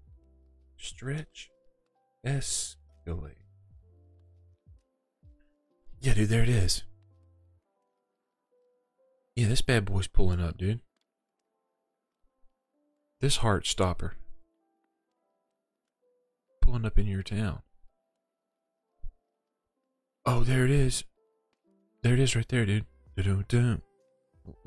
Stretch 0.77 1.49
Escalade. 2.23 3.35
Yeah, 5.99 6.13
dude, 6.13 6.29
there 6.29 6.43
it 6.43 6.49
is. 6.49 6.83
Yeah, 9.35 9.47
this 9.47 9.61
bad 9.61 9.85
boy's 9.85 10.07
pulling 10.07 10.39
up, 10.39 10.57
dude. 10.57 10.79
This 13.21 13.37
heart 13.37 13.65
stopper 13.65 14.15
pulling 16.61 16.85
up 16.85 16.97
in 16.97 17.07
your 17.07 17.23
town. 17.23 17.61
Oh, 20.25 20.43
there 20.43 20.65
it 20.65 20.71
is. 20.71 21.05
There 22.01 22.13
it 22.13 22.19
is 22.19 22.35
right 22.35 22.47
there, 22.49 22.65
dude. 22.65 22.85
Uh, 23.17 23.77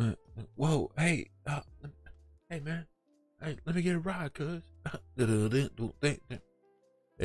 uh, 0.01 0.12
Whoa, 0.55 0.90
hey, 0.96 1.27
uh, 1.46 1.61
hey 2.49 2.61
man, 2.61 2.87
hey, 3.42 3.59
let 3.66 3.77
me 3.77 3.83
get 3.83 3.96
a 3.96 3.99
ride, 3.99 4.33
cuz. 4.35 4.62
They 5.16 5.27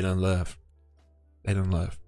done 0.02 0.20
left. 0.20 0.58
They 1.46 1.54
done 1.54 1.70
left. 1.70 2.00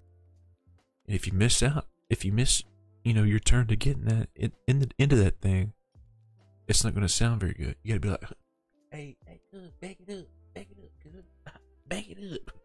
And 1.06 1.16
if 1.16 1.28
you 1.28 1.34
miss 1.34 1.62
out, 1.62 1.86
if 2.10 2.26
you 2.26 2.32
miss, 2.32 2.64
you 3.04 3.14
know, 3.14 3.24
your 3.24 3.40
turn 3.40 3.68
to 3.68 3.76
get 3.76 3.98
in 3.98 4.06
that 4.06 4.30
in, 4.36 4.52
in 4.68 4.80
the 4.80 4.90
into 4.98 5.16
that 5.18 5.40
thing, 5.40 5.74
it's 6.68 6.84
not 6.84 6.96
gonna 6.96 7.08
sound 7.08 7.42
very 7.42 7.54
good. 7.54 7.76
You 7.84 7.94
gotta 7.94 8.00
be 8.00 8.10
like, 8.10 8.24
hey, 8.96 9.18
hey, 9.26 9.42
cuz, 9.52 9.72
back 9.82 9.98
it 10.00 10.14
up, 10.14 10.26
back 10.54 10.68
it 10.72 10.78
up, 10.82 10.92
cuz, 11.04 11.24
back 11.88 12.10
it 12.10 12.34
up. 12.34 12.56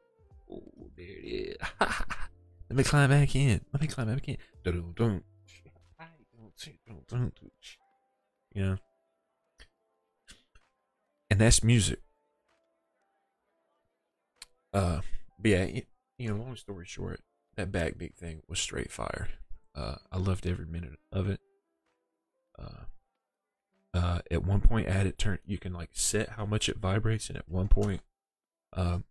Oh, 0.50 0.90
there 0.96 1.06
it 1.06 1.24
is. 1.24 1.56
Let 2.70 2.76
me 2.76 2.84
climb 2.84 3.10
back 3.10 3.34
in. 3.34 3.60
Let 3.72 3.82
me 3.82 3.88
climb 3.88 4.06
back 4.08 4.28
in. 4.28 4.36
Dun, 4.62 4.94
dun, 4.94 4.94
dun. 4.96 5.22
You 8.54 8.62
know? 8.62 8.76
And 11.30 11.40
that's 11.40 11.64
music. 11.64 12.00
Uh, 14.72 15.00
but 15.40 15.50
yeah, 15.50 15.80
you 16.18 16.28
know, 16.28 16.36
long 16.36 16.54
story 16.56 16.84
short, 16.86 17.20
that 17.56 17.72
backbeat 17.72 18.14
thing 18.14 18.42
was 18.48 18.60
straight 18.60 18.92
fire. 18.92 19.28
Uh, 19.74 19.96
I 20.12 20.18
loved 20.18 20.46
every 20.46 20.66
minute 20.66 20.98
of 21.10 21.28
it. 21.28 21.40
Uh, 22.58 22.84
uh, 23.92 24.20
at 24.30 24.44
one 24.44 24.60
point, 24.60 24.88
had 24.88 25.06
it 25.06 25.18
turn. 25.18 25.38
You 25.44 25.58
can 25.58 25.72
like 25.72 25.90
set 25.92 26.30
how 26.30 26.46
much 26.46 26.68
it 26.68 26.78
vibrates, 26.78 27.28
and 27.28 27.36
at 27.36 27.48
one 27.48 27.68
point, 27.68 28.00
um, 28.72 29.04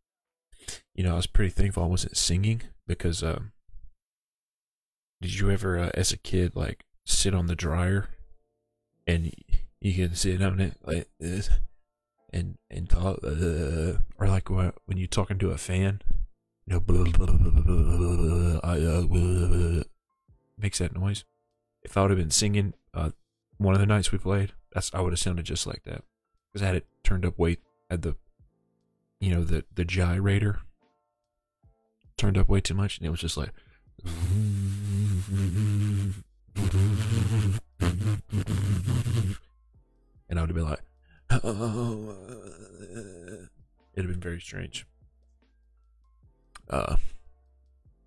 you 0.93 1.03
know, 1.03 1.13
I 1.13 1.17
was 1.17 1.27
pretty 1.27 1.51
thankful 1.51 1.83
I 1.83 1.87
wasn't 1.87 2.17
singing 2.17 2.61
because, 2.87 3.23
um, 3.23 3.51
did 5.21 5.37
you 5.39 5.51
ever, 5.51 5.77
uh, 5.77 5.91
as 5.93 6.11
a 6.11 6.17
kid, 6.17 6.55
like 6.55 6.85
sit 7.05 7.33
on 7.33 7.47
the 7.47 7.55
dryer, 7.55 8.09
and 9.05 9.33
you 9.81 9.93
can 9.93 10.15
sit 10.15 10.41
on 10.41 10.59
it 10.59 10.77
like 10.85 11.09
this, 11.19 11.49
and 12.31 12.57
and 12.69 12.89
talk, 12.89 13.19
uh, 13.23 13.99
or 14.17 14.27
like 14.27 14.49
when 14.49 14.73
you're 14.97 15.07
talking 15.07 15.39
to 15.39 15.51
a 15.51 15.57
fan, 15.57 16.01
you 16.65 16.73
know, 16.73 16.81
uh, 18.63 19.83
makes 20.57 20.79
that 20.79 20.95
noise. 20.95 21.25
If 21.81 21.97
I 21.97 22.01
would 22.01 22.11
have 22.11 22.19
been 22.19 22.31
singing, 22.31 22.73
uh, 22.93 23.11
one 23.59 23.75
of 23.75 23.79
the 23.79 23.85
nights 23.85 24.11
we 24.11 24.17
played, 24.17 24.53
that's 24.73 24.91
I 24.93 25.01
would 25.01 25.11
have 25.11 25.19
sounded 25.19 25.45
just 25.45 25.67
like 25.67 25.83
that 25.83 26.03
because 26.51 26.63
I 26.63 26.67
had 26.67 26.75
it 26.75 26.87
turned 27.03 27.25
up 27.25 27.37
way 27.37 27.57
at 27.89 28.01
the, 28.01 28.15
you 29.19 29.35
know, 29.35 29.43
the 29.43 29.65
the 29.75 29.85
gyrator 29.85 30.59
turned 32.17 32.37
up 32.37 32.49
way 32.49 32.61
too 32.61 32.73
much, 32.73 32.97
and 32.97 33.05
it 33.05 33.11
was 33.11 33.19
just 33.19 33.37
like. 33.37 33.51
And 40.29 40.37
I 40.37 40.41
would 40.41 40.49
have 40.49 40.55
been 40.55 40.69
like, 40.69 40.83
it'd 43.93 44.05
have 44.05 44.07
been 44.07 44.21
very 44.21 44.39
strange. 44.39 44.85
Uh, 46.69 46.95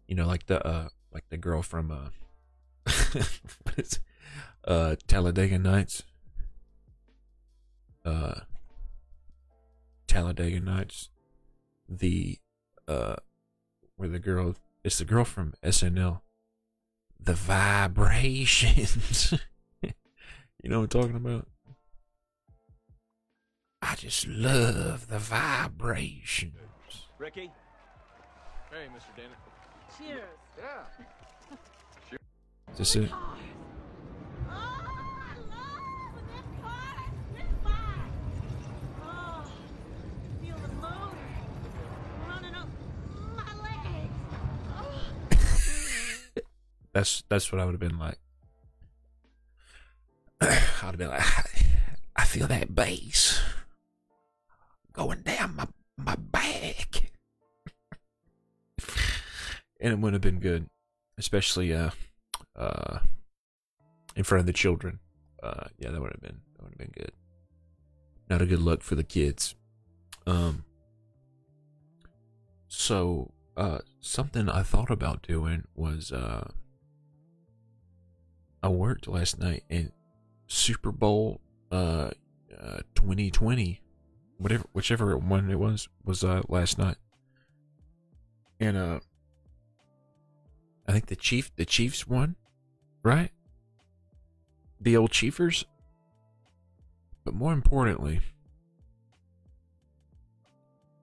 you 0.07 0.15
know, 0.15 0.27
like 0.27 0.47
the 0.47 0.67
uh, 0.67 0.89
like 1.13 1.25
the 1.29 1.37
girl 1.37 1.63
from 1.63 1.91
uh, 1.91 2.09
what 3.13 3.79
is, 3.79 4.01
uh, 4.65 4.97
Talladega 5.07 5.59
Nights. 5.59 6.03
Uh, 8.05 8.41
Talladega 10.07 10.61
Nights. 10.61 11.09
The 11.89 12.39
uh, 12.89 13.17
where 13.97 14.09
the 14.09 14.19
girl 14.19 14.57
it's 14.85 14.99
the 14.99 15.05
girl 15.05 15.25
from 15.25 15.55
SNL. 15.63 16.21
The 17.21 17.35
vibrations. 17.35 19.33
you 19.83 19.91
know 20.65 20.81
what 20.81 20.95
I'm 20.95 21.01
talking 21.01 21.17
about? 21.17 21.47
I 23.81 23.95
just 23.97 24.27
love 24.27 25.09
the 25.09 25.19
vibrations. 25.19 26.55
Ricky? 27.19 27.51
Hey, 28.71 28.87
Mr. 28.97 29.13
Dennit. 29.17 29.39
Cheers. 29.99 30.23
Yeah. 30.59 30.85
Is 32.73 32.79
this 32.79 32.97
it? 32.97 33.11
Oh, 33.13 33.33
I 34.49 35.37
love 35.51 36.15
this 36.31 36.49
part. 36.63 36.99
This 37.35 37.53
part. 37.63 38.09
Oh, 39.03 39.45
feel 40.41 40.57
the 40.57 40.69
motor 40.81 41.29
running 42.29 42.55
up 42.55 42.69
my 43.37 43.53
legs. 43.63 44.21
Oh. 44.75 45.11
That's 46.93 47.23
that's 47.29 47.51
what 47.51 47.61
I 47.61 47.65
would 47.65 47.73
have 47.73 47.81
been 47.81 47.99
like. 47.99 48.19
I'd 50.41 50.51
have 50.83 50.99
been 50.99 51.09
like, 51.09 51.23
I 52.17 52.25
feel 52.25 52.47
that 52.49 52.75
bass 52.75 53.41
going 54.93 55.23
down 55.23 55.57
my 55.57 55.67
my 55.97 56.17
back, 56.17 57.11
and 59.81 59.93
it 59.93 59.99
would 59.99 60.13
have 60.13 60.23
been 60.23 60.41
good, 60.41 60.69
especially 61.17 61.73
uh 61.75 61.91
uh 62.57 62.99
in 64.15 64.25
front 64.25 64.41
of 64.41 64.47
the 64.47 64.53
children. 64.53 64.99
Uh, 65.43 65.65
yeah, 65.79 65.91
that 65.91 66.01
would 66.01 66.13
have 66.13 66.21
been 66.21 66.41
that 66.55 66.63
would 66.63 66.73
have 66.73 66.79
been 66.79 66.93
good. 66.95 67.13
Not 68.29 68.43
a 68.43 68.47
good 68.47 68.61
look 68.61 68.83
for 68.83 68.95
the 68.95 69.05
kids. 69.05 69.55
Um. 70.27 70.65
So, 72.69 73.33
uh, 73.57 73.81
something 74.01 74.49
I 74.49 74.63
thought 74.63 74.91
about 74.91 75.23
doing 75.23 75.65
was 75.75 76.11
uh 76.13 76.51
I 78.63 78.69
worked 78.69 79.09
last 79.09 79.39
night 79.39 79.65
and 79.69 79.91
Super 80.47 80.93
Bowl 80.93 81.41
uh, 81.71 82.11
uh 82.61 82.81
2020 82.95 83.81
whatever 84.37 84.65
whichever 84.73 85.17
one 85.17 85.51
it 85.51 85.59
was 85.59 85.89
was 86.05 86.23
uh 86.25 86.43
last 86.49 86.79
night. 86.79 86.97
And 88.61 88.77
uh 88.77 89.01
I 90.87 90.93
think 90.93 91.07
the 91.07 91.17
Chief 91.17 91.55
the 91.57 91.65
Chiefs 91.65 92.07
won, 92.07 92.37
right? 93.03 93.31
The 94.81 94.97
old 94.97 95.11
Chiefers. 95.11 95.65
But 97.25 97.35
more 97.35 97.53
importantly, 97.53 98.21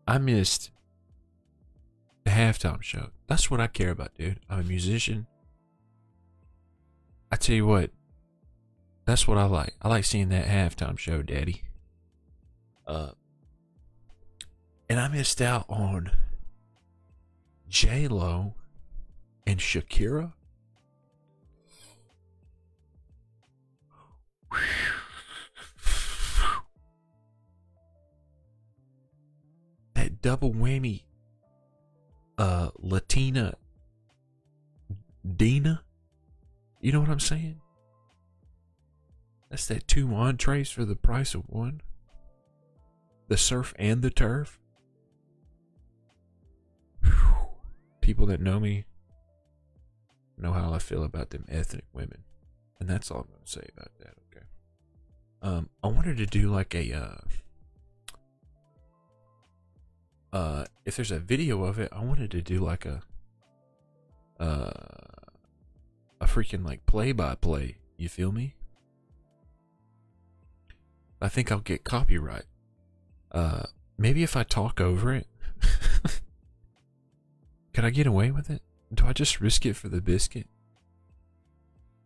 I 0.05 0.17
missed 0.17 0.71
the 2.25 2.31
halftime 2.31 2.81
show. 2.81 3.09
That's 3.27 3.49
what 3.49 3.61
I 3.61 3.67
care 3.67 3.91
about, 3.91 4.15
dude. 4.15 4.39
I'm 4.49 4.59
a 4.59 4.63
musician. 4.63 5.27
I 7.31 7.35
tell 7.35 7.55
you 7.55 7.67
what, 7.67 7.91
that's 9.05 9.27
what 9.27 9.37
I 9.37 9.45
like. 9.45 9.73
I 9.81 9.87
like 9.87 10.05
seeing 10.05 10.29
that 10.29 10.45
halftime 10.45 10.97
show, 10.97 11.21
Daddy. 11.21 11.63
Uh, 12.87 13.11
and 14.89 14.99
I 14.99 15.07
missed 15.07 15.41
out 15.41 15.65
on 15.69 16.11
J 17.67 18.07
Lo 18.07 18.55
and 19.45 19.59
Shakira. 19.59 20.33
That 29.93 30.21
double 30.23 30.51
whammy, 30.51 31.03
uh, 32.39 32.69
Latina 32.79 33.55
Dina. 35.35 35.83
You 36.81 36.91
know 36.91 36.99
what 36.99 37.09
I'm 37.09 37.19
saying? 37.19 37.59
That's 39.49 39.67
that 39.67 39.87
two 39.87 40.13
entrees 40.13 40.69
for 40.69 40.85
the 40.85 40.95
price 40.95 41.33
of 41.33 41.43
one. 41.47 41.81
The 43.27 43.37
surf 43.37 43.73
and 43.77 44.01
the 44.01 44.09
turf. 44.09 44.59
Whew. 47.03 47.49
People 48.01 48.25
that 48.27 48.41
know 48.41 48.59
me 48.59 48.85
know 50.37 50.53
how 50.53 50.73
I 50.73 50.79
feel 50.79 51.03
about 51.03 51.31
them 51.31 51.45
ethnic 51.49 51.85
women. 51.93 52.23
And 52.79 52.87
that's 52.87 53.11
all 53.11 53.21
I'm 53.21 53.27
going 53.27 53.43
to 53.43 53.51
say 53.51 53.67
about 53.75 53.91
that, 53.99 54.13
okay? 54.31 54.45
Um, 55.41 55.69
I 55.83 55.87
wanted 55.87 56.17
to 56.17 56.25
do 56.25 56.49
like 56.49 56.73
a, 56.73 56.93
uh, 56.93 57.17
uh, 60.31 60.65
if 60.85 60.95
there's 60.95 61.11
a 61.11 61.19
video 61.19 61.63
of 61.65 61.77
it, 61.79 61.89
I 61.91 62.03
wanted 62.03 62.31
to 62.31 62.41
do 62.41 62.59
like 62.59 62.85
a, 62.85 63.01
uh, 64.39 65.08
a 66.21 66.25
freaking 66.25 66.65
like 66.65 66.85
play 66.85 67.11
by 67.11 67.35
play. 67.35 67.77
You 67.97 68.09
feel 68.09 68.31
me? 68.31 68.55
I 71.21 71.27
think 71.27 71.51
I'll 71.51 71.59
get 71.59 71.83
copyright. 71.83 72.45
Uh, 73.31 73.63
maybe 73.97 74.23
if 74.23 74.35
I 74.37 74.43
talk 74.43 74.79
over 74.79 75.13
it, 75.13 75.27
can 77.73 77.85
I 77.85 77.89
get 77.89 78.07
away 78.07 78.31
with 78.31 78.49
it? 78.49 78.61
Do 78.93 79.05
I 79.05 79.13
just 79.13 79.41
risk 79.41 79.65
it 79.65 79.75
for 79.75 79.89
the 79.89 80.01
biscuit? 80.01 80.47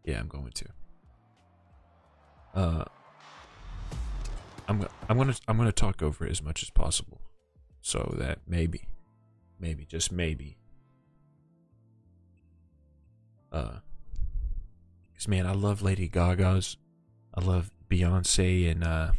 Yeah, 0.04 0.19
I'm 0.19 0.28
going 0.28 0.52
to. 0.52 0.65
Uh, 2.54 2.86
I'm 4.67 4.88
I'm 5.10 5.17
gonna 5.17 5.36
I'm 5.47 5.58
gonna 5.58 5.71
talk 5.71 6.02
over 6.02 6.26
it 6.26 6.32
as 6.32 6.41
much 6.41 6.62
as 6.62 6.69
possible, 6.69 7.21
so 7.82 8.15
that 8.17 8.39
maybe, 8.47 8.88
maybe 9.60 9.86
just 9.86 10.12
maybe. 10.12 10.58
Uh, 13.52 13.80
cause 15.15 15.28
man, 15.28 15.45
I 15.45 15.54
love 15.54 15.82
Lady 15.82 16.08
Gaga's, 16.08 16.78
I 17.34 17.43
love 17.43 17.71
Beyonce 17.89 18.69
and 18.69 18.84
uh, 18.84 19.12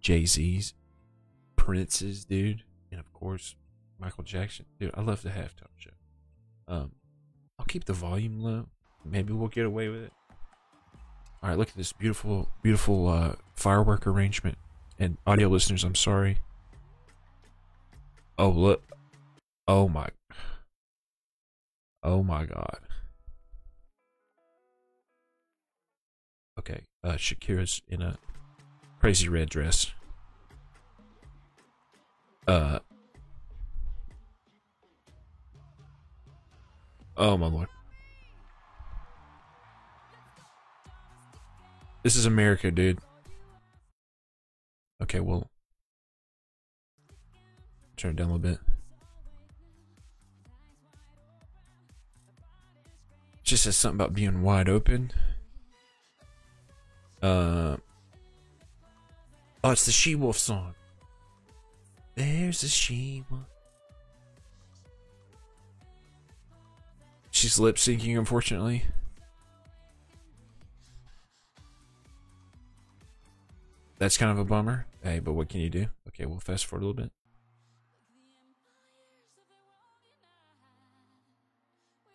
Jay 0.00 0.24
Z's, 0.24 0.74
Prince's, 1.56 2.24
dude, 2.24 2.62
and 2.90 3.00
of 3.00 3.12
course 3.12 3.56
Michael 3.98 4.24
Jackson, 4.24 4.66
dude. 4.78 4.90
I 4.94 5.00
love 5.00 5.22
the 5.22 5.30
halftime 5.30 5.74
show. 5.76 5.90
Um, 6.68 6.92
I'll 7.58 7.66
keep 7.66 7.84
the 7.84 7.92
volume 7.92 8.40
low. 8.40 8.66
Maybe 9.04 9.32
we'll 9.32 9.48
get 9.48 9.66
away 9.66 9.88
with 9.88 10.04
it. 10.04 10.12
All 11.42 11.48
right, 11.48 11.58
look 11.58 11.68
at 11.68 11.76
this 11.76 11.92
beautiful, 11.92 12.48
beautiful 12.62 13.08
uh, 13.08 13.34
firework 13.54 14.06
arrangement. 14.06 14.58
And 14.98 15.18
audio 15.26 15.48
listeners, 15.48 15.84
I'm 15.84 15.94
sorry. 15.94 16.38
Oh 18.36 18.50
look! 18.50 18.82
Oh 19.66 19.88
my! 19.88 20.08
Oh 22.02 22.22
my 22.22 22.44
God! 22.46 22.78
Okay, 26.58 26.80
uh, 27.04 27.12
Shakira's 27.12 27.82
in 27.88 28.02
a 28.02 28.18
crazy 28.98 29.28
red 29.28 29.48
dress. 29.48 29.92
Uh. 32.46 32.80
Oh 37.16 37.36
my 37.36 37.46
lord. 37.46 37.68
This 42.02 42.16
is 42.16 42.26
America, 42.26 42.70
dude. 42.70 42.98
Okay, 45.02 45.20
well. 45.20 45.48
Turn 47.96 48.12
it 48.12 48.16
down 48.16 48.30
a 48.30 48.34
little 48.34 48.50
bit. 48.50 48.58
Just 53.42 53.64
says 53.64 53.76
something 53.76 53.96
about 53.96 54.14
being 54.14 54.42
wide 54.42 54.68
open. 54.68 55.12
Uh. 57.22 57.76
Oh, 59.64 59.70
it's 59.70 59.86
the 59.86 59.92
She 59.92 60.14
Wolf 60.14 60.38
song. 60.38 60.74
There's 62.14 62.62
a 62.62 62.68
She 62.68 63.24
Wolf. 63.30 63.42
She's 67.30 67.58
lip 67.58 67.76
syncing, 67.76 68.18
unfortunately. 68.18 68.84
That's 73.98 74.16
kind 74.16 74.32
of 74.32 74.38
a 74.38 74.44
bummer. 74.44 74.86
Hey, 75.02 75.18
but 75.20 75.32
what 75.34 75.48
can 75.48 75.60
you 75.60 75.70
do? 75.70 75.86
Okay, 76.08 76.26
we'll 76.26 76.40
fast 76.40 76.66
forward 76.66 76.84
a 76.84 76.86
little 76.86 77.02
bit. 77.02 77.12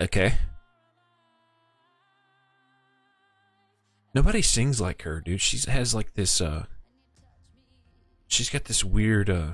Okay. 0.02 0.34
Nobody 4.14 4.44
sings 4.44 4.80
like 4.80 5.02
her, 5.02 5.22
dude. 5.22 5.42
She 5.42 5.58
has 5.70 5.96
like 5.96 6.14
this 6.14 6.40
uh 6.40 6.66
She's 8.28 8.50
got 8.50 8.66
this 8.66 8.84
weird 8.84 9.30
uh 9.30 9.54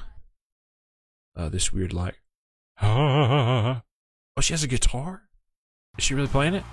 uh 1.36 1.50
this 1.50 1.72
weird 1.72 1.93
like 1.93 2.19
Oh, 2.82 3.82
she 4.41 4.54
has 4.54 4.63
a 4.63 4.67
guitar? 4.67 5.24
Is 5.98 6.04
she 6.04 6.13
really 6.13 6.28
playing 6.28 6.56
it? 6.56 6.63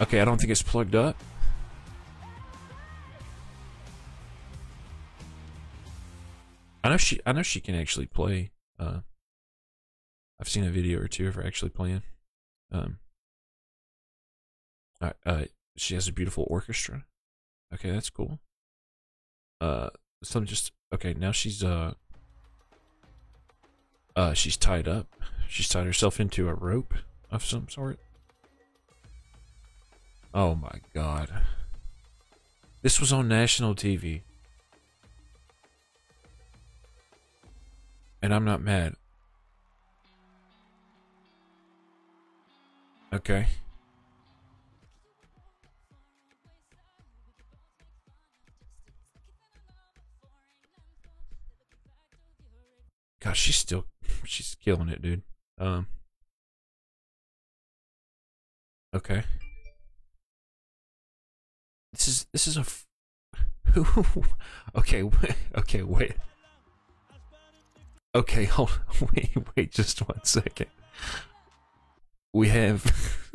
Okay, 0.00 0.20
I 0.20 0.24
don't 0.24 0.38
think 0.38 0.50
it's 0.50 0.62
plugged 0.62 0.94
up. 0.94 1.16
I 6.82 6.88
know 6.88 6.96
she 6.96 7.20
I 7.24 7.32
know 7.32 7.42
she 7.42 7.60
can 7.60 7.74
actually 7.74 8.06
play. 8.06 8.50
Uh 8.78 9.00
I've 10.38 10.48
seen 10.48 10.64
a 10.64 10.70
video 10.70 10.98
or 11.00 11.08
two 11.08 11.28
of 11.28 11.34
her 11.34 11.46
actually 11.46 11.70
playing. 11.70 12.02
Um 12.72 12.98
uh, 15.00 15.12
uh 15.24 15.44
she 15.76 15.94
has 15.94 16.08
a 16.08 16.12
beautiful 16.12 16.46
orchestra. 16.48 17.04
Okay, 17.72 17.90
that's 17.90 18.10
cool. 18.10 18.38
Uh 19.60 19.90
some 20.22 20.46
just 20.46 20.72
okay, 20.92 21.14
now 21.14 21.32
she's 21.32 21.64
uh 21.64 21.94
uh 24.16 24.34
she's 24.34 24.56
tied 24.56 24.88
up. 24.88 25.08
She's 25.48 25.68
tied 25.68 25.86
herself 25.86 26.20
into 26.20 26.48
a 26.48 26.54
rope 26.54 26.94
of 27.30 27.44
some 27.44 27.68
sort. 27.68 27.98
Oh 30.32 30.54
my 30.54 30.80
god. 30.94 31.30
This 32.82 33.00
was 33.00 33.12
on 33.12 33.28
national 33.28 33.74
TV. 33.74 34.22
And 38.22 38.34
I'm 38.34 38.44
not 38.44 38.62
mad. 38.62 38.94
Okay. 43.12 43.46
Gosh, 53.22 53.40
she's 53.40 53.56
still 53.56 53.86
she's 54.24 54.56
killing 54.56 54.88
it, 54.88 55.02
dude. 55.02 55.22
Um 55.58 55.86
Okay. 58.94 59.22
This 61.92 62.08
is 62.08 62.26
this 62.32 62.46
is 62.46 62.56
a 62.56 62.64
Okay, 64.76 65.02
okay, 65.56 65.82
wait. 65.82 66.16
Okay, 68.14 68.44
hold 68.44 68.80
wait, 69.14 69.30
wait 69.56 69.70
just 69.70 70.00
one 70.00 70.24
second. 70.24 70.66
we 72.32 72.48
have 72.48 73.28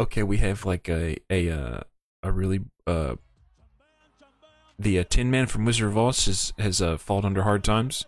okay 0.00 0.22
we 0.22 0.38
have 0.38 0.64
like 0.64 0.88
a 0.88 1.16
a 1.30 1.50
uh, 1.50 1.80
a 2.22 2.32
really 2.32 2.60
uh 2.86 3.16
the 4.80 4.98
uh, 4.98 5.04
tin 5.08 5.30
man 5.30 5.46
from 5.46 5.66
wizard 5.66 5.88
of 5.88 5.98
oz 5.98 6.24
has 6.24 6.52
has 6.58 6.80
uh, 6.80 6.96
fallen 6.96 7.26
under 7.26 7.42
hard 7.42 7.62
times. 7.62 8.06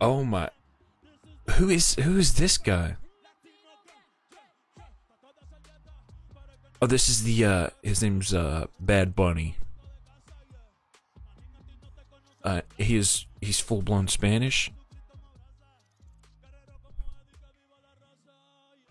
Oh 0.00 0.24
my 0.24 0.50
who 1.52 1.70
is 1.70 1.94
who 1.94 2.18
is 2.18 2.34
this 2.34 2.58
guy? 2.58 2.96
Oh 6.82 6.86
this 6.86 7.08
is 7.08 7.22
the 7.22 7.44
uh 7.44 7.68
his 7.82 8.02
name's 8.02 8.34
uh 8.34 8.66
bad 8.78 9.16
bunny. 9.16 9.56
Uh 12.42 12.60
he 12.76 12.96
is 12.96 13.24
he's 13.40 13.60
full-blown 13.60 14.08
spanish. 14.08 14.70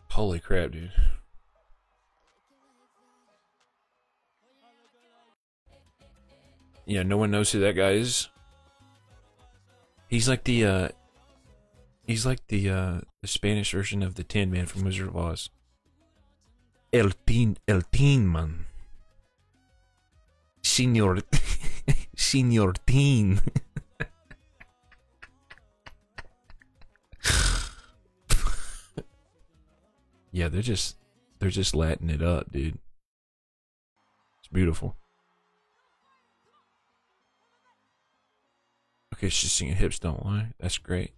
Holy 0.10 0.40
crap 0.40 0.72
dude 0.72 0.92
yeah 6.86 7.04
no 7.04 7.17
one 7.17 7.32
knows 7.32 7.52
who 7.52 7.60
that 7.60 7.76
guy 7.76 7.91
is 7.91 8.30
he's 10.08 10.28
like 10.28 10.43
the 10.43 10.65
uh 10.65 10.89
he's 12.06 12.26
like 12.26 12.46
the 12.48 12.69
uh 12.69 13.00
the 13.22 13.28
spanish 13.28 13.72
version 13.72 14.04
of 14.04 14.15
the 14.15 14.24
tin 14.24 14.52
man 14.52 14.65
from 14.65 14.84
wizard 14.84 15.08
of 15.08 15.15
oz 15.15 15.50
el 16.91 17.12
tin 17.26 17.58
el 17.67 17.82
tin 17.91 18.32
man 18.32 18.65
Senor 20.63 21.19
Senor 22.15 22.74
Teen. 22.88 23.41
yeah, 30.32 30.48
they're 30.48 30.62
just 30.62 30.96
they're 31.39 31.50
just 31.50 31.76
Latin 31.76 32.10
it 32.10 32.24
up, 32.24 32.50
dude. 32.52 32.80
It's 34.39 34.48
beautiful. 34.52 34.96
Okay, 39.24 39.30
she's 39.30 39.54
singing 39.54 39.78
hips 39.78 40.00
don't 40.00 40.26
lie. 40.26 40.48
That's 40.60 40.78
great. 40.78 41.12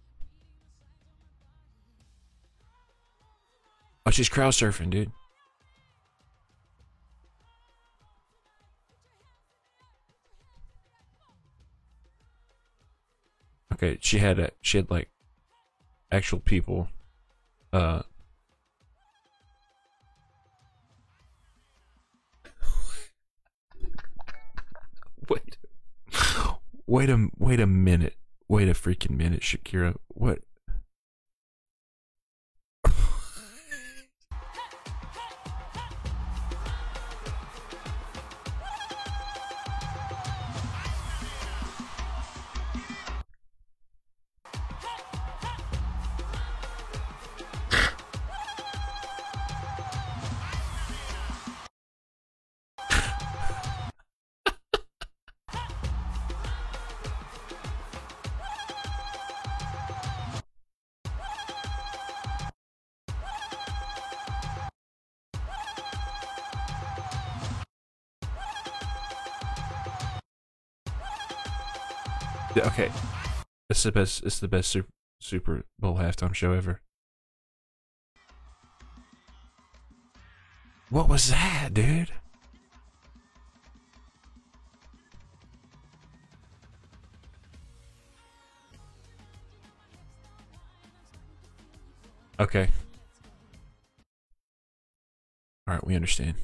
Oh, 4.06 4.12
she's 4.12 4.28
crowd 4.28 4.52
surfing, 4.52 4.90
dude. 4.90 5.10
Okay, 13.72 13.98
she 14.00 14.18
had 14.18 14.38
a 14.38 14.52
she 14.62 14.78
had 14.78 14.88
like 14.88 15.08
actual 16.12 16.38
people 16.38 16.86
uh 17.72 18.02
Wait. 25.28 25.56
Wait 26.86 27.10
a 27.10 27.28
wait 27.38 27.60
a 27.60 27.66
minute. 27.66 28.16
Wait 28.48 28.68
a 28.68 28.72
freaking 28.72 29.16
minute, 29.16 29.40
Shakira. 29.40 29.96
What? 30.08 30.40
The 73.86 73.92
best. 73.92 74.24
It's 74.24 74.40
the 74.40 74.48
best 74.48 74.70
Super, 74.70 74.88
Super 75.20 75.62
Bowl 75.78 75.96
halftime 75.96 76.34
show 76.34 76.52
ever. 76.52 76.80
What 80.90 81.08
was 81.08 81.30
that, 81.30 81.70
dude? 81.72 82.10
Okay. 92.38 92.68
All 95.66 95.74
right, 95.74 95.86
we 95.86 95.96
understand. 95.96 96.34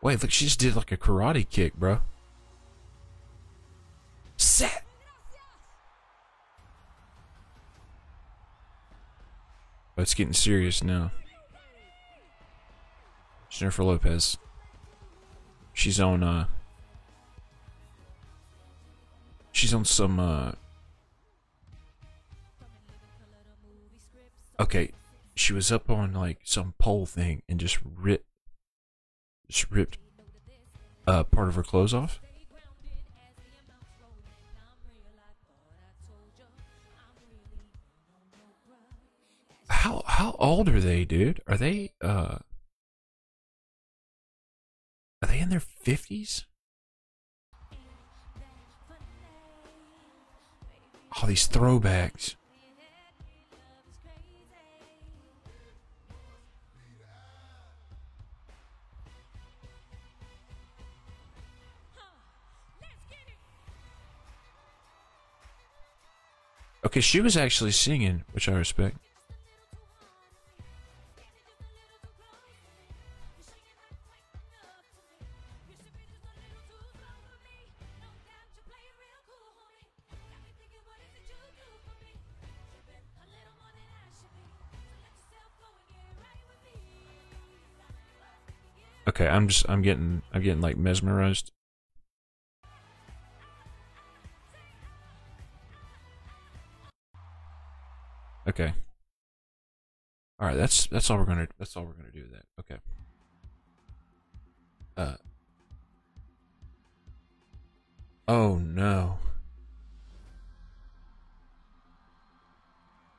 Wait, 0.00 0.20
look, 0.20 0.32
she 0.32 0.46
just 0.46 0.58
did 0.58 0.74
like 0.74 0.90
a 0.90 0.96
karate 0.96 1.48
kick, 1.48 1.74
bro. 1.74 2.00
Set. 4.42 4.82
Oh, 9.96 10.02
it's 10.02 10.14
getting 10.14 10.32
serious 10.32 10.82
now. 10.82 11.12
Jennifer 13.48 13.84
Lopez. 13.84 14.36
She's 15.72 16.00
on 16.00 16.24
uh 16.24 16.46
She's 19.52 19.72
on 19.72 19.84
some 19.84 20.18
uh 20.18 20.52
Okay, 24.58 24.90
she 25.36 25.52
was 25.52 25.70
up 25.70 25.88
on 25.88 26.14
like 26.14 26.40
some 26.42 26.74
pole 26.80 27.06
thing 27.06 27.42
and 27.48 27.60
just 27.60 27.78
ripped 27.84 28.26
just 29.48 29.70
ripped 29.70 29.98
uh 31.06 31.22
part 31.22 31.46
of 31.46 31.54
her 31.54 31.62
clothes 31.62 31.94
off. 31.94 32.20
How 40.22 40.36
old 40.38 40.68
are 40.68 40.78
they, 40.78 41.04
dude? 41.04 41.40
Are 41.48 41.56
they 41.56 41.90
uh 42.00 42.38
Are 45.20 45.26
they 45.26 45.40
in 45.40 45.50
their 45.50 45.58
50s? 45.58 46.44
All 51.16 51.26
these 51.26 51.48
throwbacks. 51.48 52.36
Okay, 66.86 67.00
she 67.00 67.20
was 67.20 67.36
actually 67.36 67.72
singing, 67.72 68.22
which 68.30 68.48
I 68.48 68.52
respect. 68.52 69.01
Okay, 89.22 89.30
I'm 89.30 89.46
just 89.46 89.64
I'm 89.68 89.82
getting 89.82 90.20
I'm 90.34 90.42
getting 90.42 90.60
like 90.60 90.76
mesmerized. 90.76 91.52
Okay. 98.48 98.72
All 100.40 100.48
right, 100.48 100.56
that's 100.56 100.88
that's 100.88 101.08
all 101.08 101.18
we're 101.18 101.24
gonna 101.24 101.46
that's 101.56 101.76
all 101.76 101.84
we're 101.84 101.92
gonna 101.92 102.10
do 102.12 102.22
with 102.22 102.32
that. 102.32 102.44
Okay. 102.58 102.80
Uh. 104.96 105.16
Oh 108.26 108.56
no. 108.56 109.18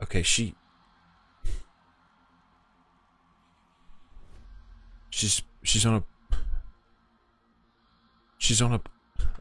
Okay, 0.02 0.22
she. 0.22 0.54
She's 5.10 5.42
she's 5.64 5.86
on 5.86 5.96
a. 5.96 6.04
she's 8.38 8.62
on 8.62 8.74
a. 8.74 8.82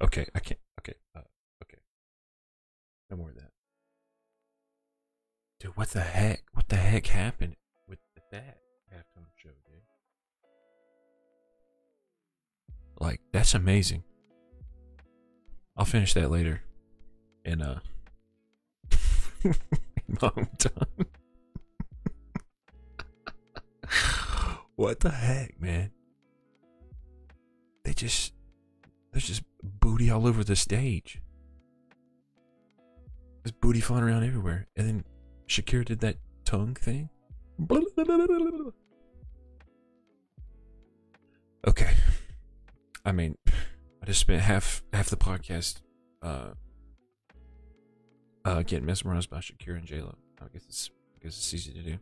Okay, 0.00 0.26
I 0.34 0.38
can't. 0.38 0.60
Okay, 0.80 0.94
uh, 1.14 1.20
okay. 1.62 1.78
No 3.10 3.16
more 3.16 3.28
of 3.30 3.34
that. 3.36 3.50
Dude, 5.60 5.76
what 5.76 5.90
the 5.90 6.00
heck? 6.00 6.44
What 6.52 6.68
the 6.68 6.76
heck 6.76 7.06
happened 7.06 7.56
with 7.88 7.98
that 8.32 8.58
halftime 8.92 9.26
show, 9.36 9.50
dude? 9.66 9.82
Like, 12.98 13.20
that's 13.32 13.54
amazing. 13.54 14.04
I'll 15.76 15.84
finish 15.84 16.14
that 16.14 16.30
later. 16.30 16.62
And, 17.44 17.62
uh. 17.62 17.80
Mom 20.20 20.48
done. 20.58 21.06
what 24.76 25.00
the 25.00 25.10
heck, 25.10 25.60
man? 25.60 25.90
They 27.92 28.06
just. 28.06 28.32
There's 29.12 29.26
just 29.26 29.42
booty 29.62 30.10
all 30.10 30.26
over 30.26 30.42
the 30.42 30.56
stage. 30.56 31.20
There's 33.42 33.52
booty 33.52 33.80
flying 33.80 34.02
around 34.02 34.24
everywhere. 34.24 34.66
And 34.74 34.88
then 34.88 35.04
Shakira 35.46 35.84
did 35.84 36.00
that 36.00 36.16
tongue 36.46 36.74
thing. 36.74 37.10
Okay. 41.68 41.90
I 43.04 43.12
mean, 43.12 43.36
I 44.02 44.06
just 44.06 44.20
spent 44.20 44.40
half 44.40 44.82
half 44.94 45.10
the 45.10 45.18
podcast 45.18 45.82
uh 46.22 46.52
uh 48.46 48.62
getting 48.62 48.86
mesmerized 48.86 49.28
by 49.28 49.40
Shakira 49.40 49.76
and 49.76 49.84
J 49.84 50.00
Lo. 50.00 50.14
I 50.40 50.46
guess 50.50 50.64
it's 50.66 50.90
I 51.14 51.24
guess 51.24 51.36
it's 51.36 51.52
easy 51.52 51.72
to 51.74 51.82
do. 51.82 51.98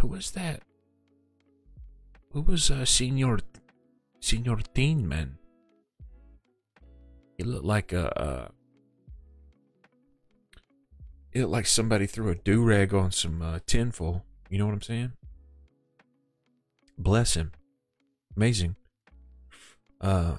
Who 0.00 0.08
was 0.08 0.32
that? 0.32 0.64
Who 2.32 2.42
was 2.42 2.70
uh 2.70 2.84
Senor 2.84 3.38
Senor 4.20 4.58
Teen 4.74 5.08
Man? 5.08 5.38
He 7.36 7.44
looked 7.44 7.64
like 7.64 7.92
a 7.92 8.20
uh 8.20 8.48
it 11.32 11.40
looked 11.42 11.52
like 11.52 11.66
somebody 11.66 12.06
threw 12.06 12.30
a 12.30 12.34
do 12.34 12.62
rag 12.62 12.94
on 12.94 13.12
some 13.12 13.42
uh, 13.42 13.58
tinfoil. 13.66 14.24
You 14.48 14.58
know 14.58 14.66
what 14.66 14.74
I'm 14.74 14.82
saying? 14.82 15.12
Bless 16.96 17.34
him. 17.34 17.52
Amazing. 18.36 18.76
Uh, 20.00 20.38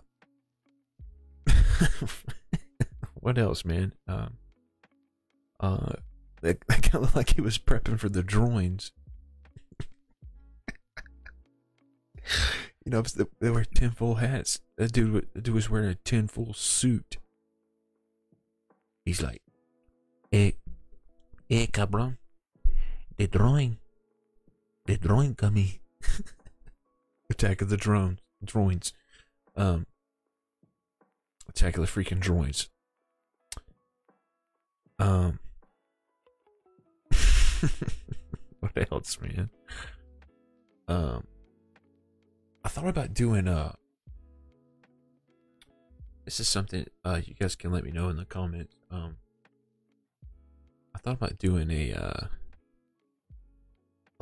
what 3.13 3.37
else, 3.37 3.63
man? 3.63 3.93
Um, 4.07 4.37
uh, 5.59 5.93
that, 6.41 6.59
that 6.67 6.81
kind 6.81 6.95
of 6.95 7.01
looked 7.01 7.15
like 7.15 7.35
he 7.35 7.41
was 7.41 7.57
prepping 7.57 7.99
for 7.99 8.09
the 8.09 8.23
drawings. 8.23 8.91
You 12.89 12.95
know, 12.95 13.03
they, 13.39 13.51
wear 13.51 13.65
tinfoil 13.65 14.15
hats. 14.15 14.61
That 14.77 14.91
dude, 14.91 15.27
dude 15.39 15.53
was 15.53 15.69
wearing 15.69 15.89
a 15.89 15.95
tinfoil 16.03 16.53
suit. 16.53 17.17
He's 19.05 19.21
like, 19.21 19.43
"Hey, 20.31 20.55
hey, 21.47 21.67
cabrón, 21.67 22.17
the 23.17 23.27
drawing, 23.27 23.77
the 24.87 24.97
drawing 24.97 25.35
coming." 25.35 25.79
Attack 27.29 27.61
of 27.61 27.69
the 27.69 27.77
drones, 27.77 28.21
droids. 28.43 28.91
Um, 29.55 29.85
Attack 31.47 31.77
of 31.77 31.81
the 31.81 31.87
freaking 31.87 32.19
droids. 32.19 32.69
Um, 34.97 35.37
what 38.61 38.91
else, 38.91 39.19
man? 39.21 39.51
Um, 40.87 41.27
I 42.63 42.69
thought 42.69 42.87
about 42.87 43.13
doing 43.13 43.47
a. 43.47 43.75
This 46.25 46.39
is 46.39 46.47
something 46.47 46.85
uh 47.03 47.21
you 47.25 47.33
guys 47.33 47.55
can 47.55 47.71
let 47.71 47.83
me 47.83 47.91
know 47.91 48.09
in 48.09 48.17
the 48.17 48.25
comments. 48.25 48.75
Um, 48.91 49.17
I 50.93 50.99
thought 50.99 51.15
about 51.15 51.39
doing 51.39 51.71
a 51.71 51.93
uh 51.93 52.27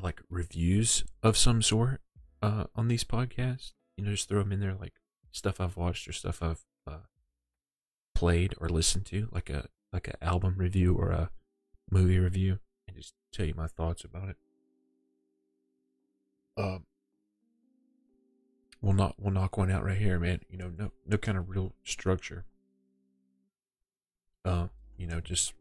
like 0.02 0.22
reviews 0.30 1.04
of 1.24 1.36
some 1.36 1.62
sort 1.62 2.02
uh 2.42 2.66
on 2.76 2.88
these 2.88 3.04
podcasts. 3.04 3.74
You 3.98 4.06
know, 4.06 4.12
just 4.12 4.30
throw 4.30 4.40
them 4.40 4.52
in 4.52 4.60
there 4.60 4.76
like 4.76 4.94
stuff 5.32 5.62
I've 5.62 5.78
watched 5.78 6.08
or 6.08 6.12
stuff 6.12 6.42
I've 6.42 6.66
uh, 6.86 7.06
played 8.14 8.54
or 8.60 8.70
listened 8.70 9.06
to, 9.08 9.30
like 9.32 9.50
a 9.50 9.68
like 9.94 10.08
an 10.08 10.16
album 10.22 10.56
review 10.58 10.96
or 10.96 11.12
a 11.12 11.30
movie 11.90 12.20
review, 12.20 12.60
and 12.88 12.98
just 12.98 13.14
tell 13.32 13.46
you 13.46 13.54
my 13.56 13.68
thoughts 13.68 14.04
about 14.04 14.30
it. 14.30 14.38
Um, 16.58 16.86
we'll 18.82 18.94
not 18.94 19.16
we'll 19.18 19.34
knock 19.34 19.58
one 19.58 19.72
out 19.72 19.84
right 19.84 19.98
here, 19.98 20.20
man. 20.20 20.42
You 20.50 20.58
know, 20.58 20.72
no 20.78 20.92
no 21.06 21.18
kind 21.18 21.38
of 21.38 21.50
real 21.50 21.74
structure. 21.84 22.46
Uh, 24.46 24.68
you 24.98 25.08
know, 25.08 25.20
just 25.20 25.54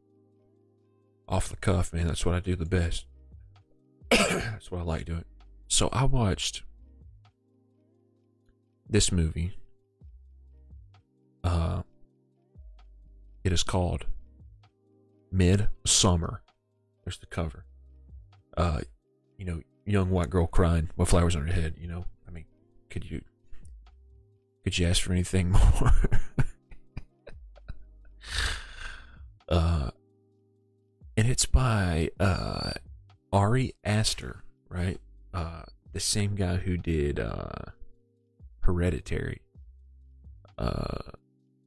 off 1.29 1.49
the 1.49 1.57
cuff, 1.57 1.93
man. 1.93 2.07
That's 2.07 2.25
what 2.25 2.35
I 2.35 2.41
do 2.41 2.57
the 2.57 2.65
best. 2.65 3.07
That's 4.11 4.71
what 4.71 4.81
I 4.81 4.85
like 4.85 5.05
doing. 5.05 5.25
So 5.69 5.89
I 5.93 6.05
watched 6.05 6.63
this 8.89 9.11
movie. 9.11 9.57
Uh, 11.43 11.83
it 13.45 13.53
is 13.53 13.63
called 13.63 14.07
Midsommar. 15.35 16.39
There's 17.05 17.19
the 17.19 17.27
cover. 17.27 17.65
Uh, 18.57 18.81
you 19.39 19.45
know, 19.45 19.61
young 19.85 20.11
white 20.11 20.31
girl 20.31 20.47
crying 20.47 20.91
with 20.97 21.09
flowers 21.09 21.37
on 21.37 21.47
her 21.47 21.53
head. 21.53 21.75
You 21.79 21.89
know, 21.89 22.05
could 22.97 23.11
you 23.11 23.21
could 24.65 24.79
you 24.79 24.87
ask 24.87 25.03
for 25.03 25.13
anything 25.13 25.51
more? 25.81 25.93
uh, 29.51 29.91
and 31.15 31.29
it's 31.29 31.45
by 31.45 32.09
uh 32.19 32.71
Ari 33.35 33.75
Aster, 33.85 34.45
right? 34.71 34.99
Uh, 35.35 35.65
the 35.93 36.01
same 36.01 36.37
guy 36.37 36.57
who 36.57 36.79
did 36.79 37.21
uh 37.21 37.67
Hereditary. 38.61 39.43
Uh, 40.57 41.13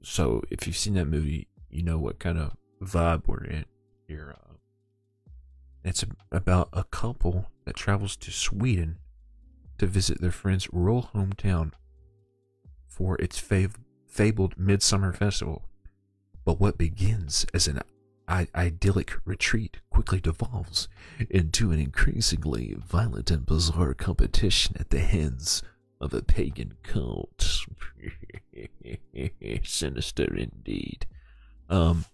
so 0.01 0.41
if 0.49 0.65
you've 0.65 0.75
seen 0.75 0.95
that 0.95 1.05
movie, 1.05 1.47
you 1.69 1.83
know 1.83 1.99
what 1.99 2.17
kind 2.17 2.39
of 2.39 2.57
vibe 2.81 3.27
we're 3.27 3.43
in 3.43 3.65
here. 4.07 4.35
Uh, 4.35 4.55
it's 5.83 6.03
about 6.31 6.69
a 6.73 6.85
couple 6.85 7.51
that 7.65 7.75
travels 7.75 8.15
to 8.17 8.31
Sweden 8.31 8.97
to 9.79 9.87
visit 9.87 10.21
their 10.21 10.31
friend's 10.31 10.71
rural 10.71 11.09
hometown 11.13 11.71
for 12.87 13.15
its 13.17 13.41
fav- 13.41 13.75
fabled 14.07 14.57
Midsummer 14.57 15.13
Festival. 15.13 15.63
But 16.45 16.59
what 16.59 16.77
begins 16.77 17.45
as 17.53 17.67
an 17.67 17.81
I- 18.27 18.47
idyllic 18.53 19.13
retreat 19.25 19.79
quickly 19.89 20.19
devolves 20.19 20.87
into 21.29 21.71
an 21.71 21.79
increasingly 21.79 22.75
violent 22.77 23.31
and 23.31 23.45
bizarre 23.45 23.93
competition 23.93 24.75
at 24.79 24.89
the 24.91 24.99
hands 24.99 25.63
of 25.99 26.13
a 26.13 26.21
pagan 26.21 26.75
cult. 26.83 27.65
Sinister 29.63 30.35
indeed. 30.35 31.05
Um 31.69 32.05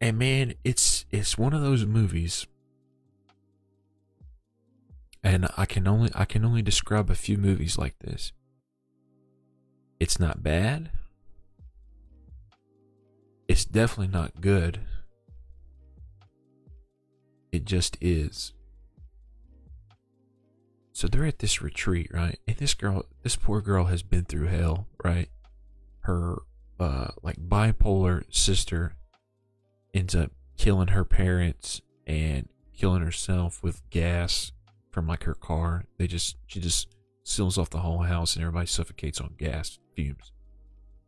and 0.00 0.18
man, 0.18 0.54
it's 0.64 1.04
it's 1.10 1.36
one 1.36 1.52
of 1.52 1.60
those 1.60 1.84
movies 1.84 2.46
and 5.22 5.48
I 5.56 5.66
can 5.66 5.86
only 5.86 6.10
I 6.14 6.24
can 6.24 6.44
only 6.44 6.62
describe 6.62 7.10
a 7.10 7.14
few 7.14 7.36
movies 7.36 7.78
like 7.78 7.98
this. 7.98 8.32
It's 9.98 10.18
not 10.18 10.42
bad. 10.42 10.90
It's 13.48 13.64
definitely 13.64 14.12
not 14.12 14.40
good. 14.40 14.80
It 17.52 17.64
just 17.64 17.98
is. 18.00 18.52
So 20.92 21.08
they're 21.08 21.24
at 21.24 21.40
this 21.40 21.60
retreat, 21.60 22.10
right? 22.12 22.38
And 22.46 22.56
this 22.56 22.74
girl, 22.74 23.04
this 23.22 23.36
poor 23.36 23.60
girl 23.60 23.86
has 23.86 24.02
been 24.02 24.24
through 24.24 24.46
hell, 24.46 24.86
right? 25.04 25.28
Her 26.00 26.36
uh 26.78 27.08
like 27.22 27.36
bipolar 27.36 28.24
sister 28.34 28.94
ends 29.92 30.14
up 30.14 30.30
killing 30.56 30.88
her 30.88 31.04
parents 31.04 31.82
and 32.06 32.48
killing 32.74 33.02
herself 33.02 33.62
with 33.62 33.82
gas 33.90 34.52
from 34.90 35.06
like 35.06 35.24
her 35.24 35.34
car. 35.34 35.84
They 35.98 36.06
just 36.06 36.36
she 36.46 36.60
just 36.60 36.94
seals 37.24 37.58
off 37.58 37.70
the 37.70 37.78
whole 37.78 38.00
house 38.00 38.34
and 38.34 38.42
everybody 38.42 38.66
suffocates 38.66 39.20
on 39.20 39.34
gas 39.38 39.78
fumes. 39.94 40.32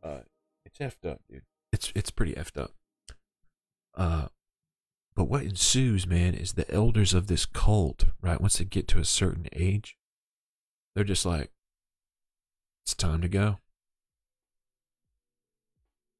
Uh 0.02 0.20
it's 0.64 0.78
effed 0.78 1.08
up, 1.10 1.20
dude. 1.28 1.42
It's 1.72 1.92
it's 1.94 2.10
pretty 2.10 2.34
effed 2.34 2.60
up. 2.60 2.72
Uh 3.94 4.26
but 5.14 5.24
what 5.24 5.42
ensues, 5.42 6.06
man, 6.06 6.34
is 6.34 6.54
the 6.54 6.70
elders 6.72 7.12
of 7.12 7.26
this 7.26 7.44
cult, 7.44 8.04
right? 8.22 8.40
Once 8.40 8.56
they 8.58 8.64
get 8.64 8.88
to 8.88 8.98
a 8.98 9.04
certain 9.04 9.46
age, 9.52 9.98
they're 10.94 11.04
just 11.04 11.26
like, 11.26 11.50
it's 12.82 12.94
time 12.94 13.20
to 13.20 13.28
go. 13.28 13.58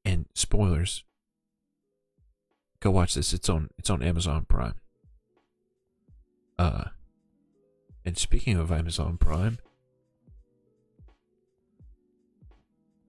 And 0.04 0.26
spoilers. 0.34 1.04
Go 2.80 2.90
watch 2.90 3.14
this. 3.14 3.32
It's 3.32 3.48
on 3.48 3.70
it's 3.78 3.90
on 3.90 4.02
Amazon 4.02 4.44
Prime. 4.48 4.74
Uh 6.58 6.84
and 8.04 8.18
speaking 8.18 8.56
of 8.56 8.72
Amazon 8.72 9.16
Prime, 9.16 9.58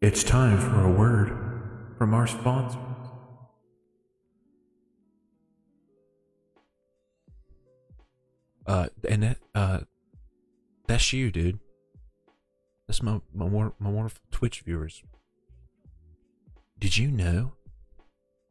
it's 0.01 0.23
time 0.23 0.59
for 0.59 0.83
a 0.83 0.91
word 0.91 1.29
from 1.97 2.13
our 2.13 2.27
sponsors. 2.27 2.79
Uh, 8.65 8.87
and 9.09 9.23
that, 9.23 9.37
uh, 9.55 9.79
that's 10.87 11.11
you, 11.11 11.31
dude. 11.31 11.59
That's 12.87 13.01
my 13.01 13.21
my, 13.33 13.47
my 13.47 13.89
wonderful 13.89 14.21
Twitch 14.31 14.61
viewers. 14.61 15.03
Did 16.79 16.97
you 16.97 17.09
know 17.11 17.53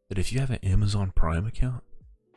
that 0.09 0.19
if 0.19 0.33
you 0.33 0.41
have 0.41 0.51
an 0.51 0.59
Amazon 0.63 1.13
Prime 1.15 1.47
account, 1.47 1.83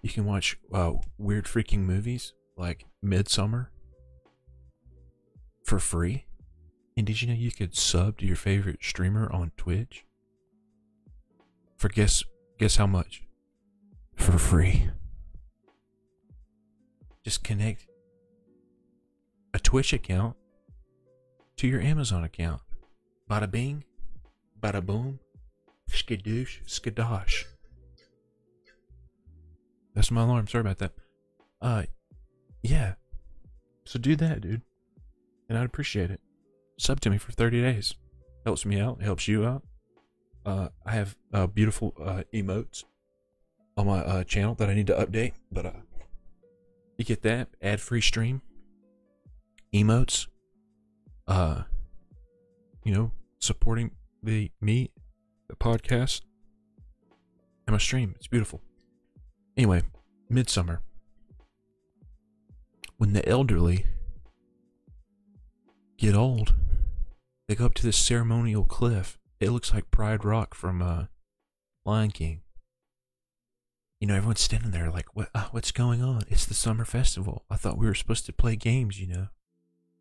you 0.02 0.10
can 0.10 0.26
watch 0.26 0.58
uh, 0.74 0.94
weird 1.18 1.46
freaking 1.46 1.80
movies 1.80 2.34
like 2.58 2.86
Midsommar 3.04 3.68
for 5.66 5.80
free? 5.80 6.26
And 6.96 7.06
did 7.06 7.22
you 7.22 7.28
know 7.28 7.34
you 7.34 7.52
could 7.52 7.76
sub 7.76 8.20
to 8.20 8.26
your 8.26 8.38
favorite 8.38 8.80
streamer 8.82 9.30
on 9.34 9.52
Twitch? 9.58 10.06
For 11.76 11.90
guess 11.90 12.24
guess 12.58 12.78
how 12.78 12.88
much? 12.88 13.24
For 14.16 14.38
free. 14.38 14.90
Just 17.24 17.44
connect 17.44 17.88
a 19.54 19.60
Twitch 19.60 19.92
account 19.92 20.36
to 21.58 21.68
your 21.68 21.82
Amazon 21.82 22.24
account. 22.24 22.62
Bada 23.30 23.50
bing, 23.50 23.84
bada 24.62 24.86
boom, 24.86 25.20
skadoosh, 25.90 26.64
skadosh. 26.68 27.46
That's 29.96 30.12
my 30.12 30.22
alarm. 30.22 30.48
Sorry 30.48 30.62
about 30.62 30.78
that. 30.78 30.92
Uh, 31.62 31.84
yeah. 32.62 32.94
So 33.86 33.98
do 33.98 34.16
that, 34.18 34.42
dude. 34.42 34.62
And 35.50 35.58
I'd 35.58 35.66
appreciate 35.66 36.12
it. 36.12 36.22
Sub 36.78 37.00
to 37.02 37.10
me 37.10 37.18
for 37.18 37.32
30 37.32 37.62
days. 37.62 37.96
Helps 38.46 38.66
me 38.66 38.80
out. 38.80 39.02
Helps 39.02 39.28
you 39.28 39.46
out. 39.46 39.64
Uh, 40.46 40.70
I 40.86 40.92
have 40.92 41.16
uh, 41.34 41.48
beautiful 41.48 41.94
uh, 42.00 42.24
emotes 42.34 42.84
on 43.78 43.88
my 43.88 44.00
uh, 44.00 44.24
channel 44.24 44.54
that 44.56 44.70
I 44.70 44.76
need 44.76 44.88
to 44.88 44.94
update, 44.94 45.34
but 45.52 45.66
uh, 45.66 45.72
you 46.98 47.06
get 47.06 47.24
that 47.24 47.50
ad 47.62 47.82
free 47.82 48.02
stream, 48.02 48.42
emotes, 49.74 50.28
uh, 51.28 51.64
you 52.84 52.94
know, 52.94 53.12
supporting 53.40 53.92
the 54.22 54.52
me, 54.62 54.92
the 55.50 55.56
podcast, 55.56 56.22
and 57.66 57.74
my 57.74 57.80
stream. 57.80 58.14
It's 58.18 58.28
beautiful. 58.28 58.62
Anyway, 59.58 59.82
Midsommar. 60.32 60.80
When 62.98 63.14
the 63.14 63.28
elderly 63.28 63.88
get 65.98 66.16
old, 66.16 66.54
they 67.48 67.56
go 67.56 67.66
up 67.66 67.74
to 67.76 67.84
this 67.84 67.98
ceremonial 67.98 68.64
cliff. 68.64 69.18
It 69.40 69.52
looks 69.52 69.74
like 69.74 69.92
Pride 69.92 70.24
Rock 70.24 70.56
from 70.56 70.82
uh, 70.82 71.06
Lion 71.86 72.12
King. 72.12 72.42
You 74.00 74.08
know, 74.08 74.16
everyone's 74.16 74.42
standing 74.42 74.72
there 74.72 74.90
like, 74.90 75.16
"What? 75.16 75.30
Uh, 75.34 75.48
what's 75.52 75.72
going 75.72 76.04
on? 76.04 76.24
It's 76.28 76.46
the 76.46 76.54
summer 76.54 76.86
festival. 76.86 77.46
I 77.50 77.56
thought 77.56 77.78
we 77.78 77.86
were 77.86 77.94
supposed 77.94 78.26
to 78.26 78.34
play 78.34 78.56
games. 78.56 79.00
You 79.00 79.08
know, 79.08 79.28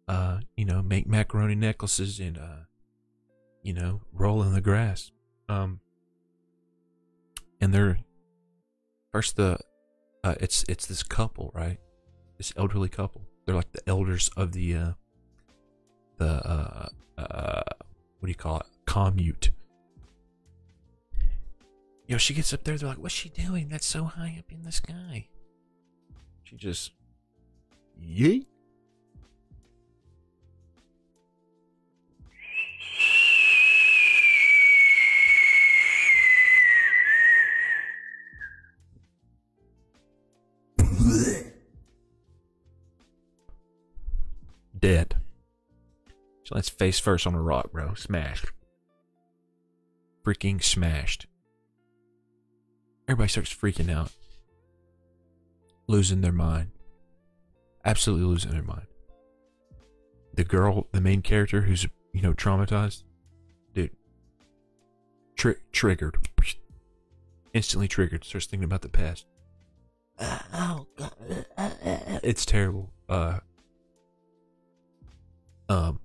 uh, 0.09 0.40
you 0.57 0.64
know, 0.64 0.82
make 0.82 1.07
macaroni 1.07 1.55
necklaces 1.55 2.18
and 2.20 2.36
uh, 2.36 2.64
you 3.62 3.72
know, 3.72 4.03
roll 4.12 4.42
in 4.42 4.53
the 4.53 4.61
grass. 4.61 5.11
Um, 5.49 5.80
and 7.61 7.72
they're 7.72 7.99
first 9.12 9.36
the 9.36 9.59
uh, 10.22 10.34
it's 10.40 10.64
it's 10.68 10.86
this 10.86 11.03
couple, 11.03 11.51
right? 11.55 11.78
This 12.36 12.53
elderly 12.57 12.88
couple. 12.88 13.22
They're 13.45 13.55
like 13.55 13.72
the 13.72 13.88
elders 13.88 14.30
of 14.36 14.53
the 14.53 14.74
uh, 14.74 14.92
the 16.19 16.27
uh, 16.27 16.89
uh, 17.19 17.62
what 18.21 18.27
do 18.27 18.29
you 18.29 18.35
call 18.35 18.61
it? 18.61 18.67
Commute. 18.87 19.51
You 22.07 22.15
know, 22.15 22.19
she 22.19 22.35
gets 22.35 22.53
up 22.53 22.65
there. 22.65 22.77
They're 22.77 22.89
like, 22.89 22.99
"What's 22.99 23.15
she 23.15 23.29
doing? 23.29 23.69
That's 23.69 23.87
so 23.87 24.05
high 24.05 24.37
up 24.39 24.53
in 24.53 24.62
the 24.62 24.73
sky." 24.73 25.29
She 26.45 26.57
just 26.57 26.93
yeet. 28.01 28.47
Dead. 44.79 45.17
She 46.45 46.55
lands 46.55 46.68
face 46.68 47.01
first 47.01 47.26
on 47.26 47.34
a 47.34 47.40
rock, 47.40 47.72
bro. 47.72 47.95
Smashed. 47.95 48.47
Freaking 50.24 50.62
smashed. 50.62 51.26
Everybody 53.09 53.28
starts 53.28 53.55
freaking 53.55 53.90
out. 53.90 54.12
Losing 55.86 56.20
their 56.20 56.32
mind. 56.32 56.70
Absolutely 57.84 58.26
losing 58.26 58.53
their 58.53 58.62
mind. 58.62 58.86
The 60.34 60.45
girl, 60.45 60.86
the 60.92 61.01
main 61.01 61.22
character 61.22 61.62
who's, 61.62 61.86
you 62.12 62.22
know, 62.22 62.32
traumatized. 62.32 63.05
Dude. 63.74 63.90
Tri- 65.36 65.57
triggered. 65.72 66.16
Instantly 67.53 67.88
triggered. 67.88 68.24
Starts 68.24 68.47
thinking 68.47 68.64
about 68.64 68.82
the 68.82 68.88
past. 68.88 69.26
Oh, 70.20 70.86
God. 70.97 71.12
It's 72.22 72.47
terrible. 72.47 72.90
Uh, 73.09 73.40
um, 75.68 76.01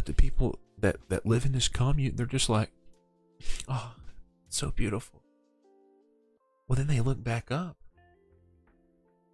but 0.00 0.06
the 0.06 0.14
people 0.14 0.58
that 0.78 0.96
that 1.10 1.26
live 1.26 1.44
in 1.44 1.52
this 1.52 1.68
commune, 1.68 2.16
they're 2.16 2.24
just 2.24 2.48
like, 2.48 2.70
oh, 3.68 3.92
so 4.48 4.70
beautiful. 4.70 5.20
Well, 6.66 6.78
then 6.78 6.86
they 6.86 7.00
look 7.00 7.22
back 7.22 7.50
up. 7.50 7.76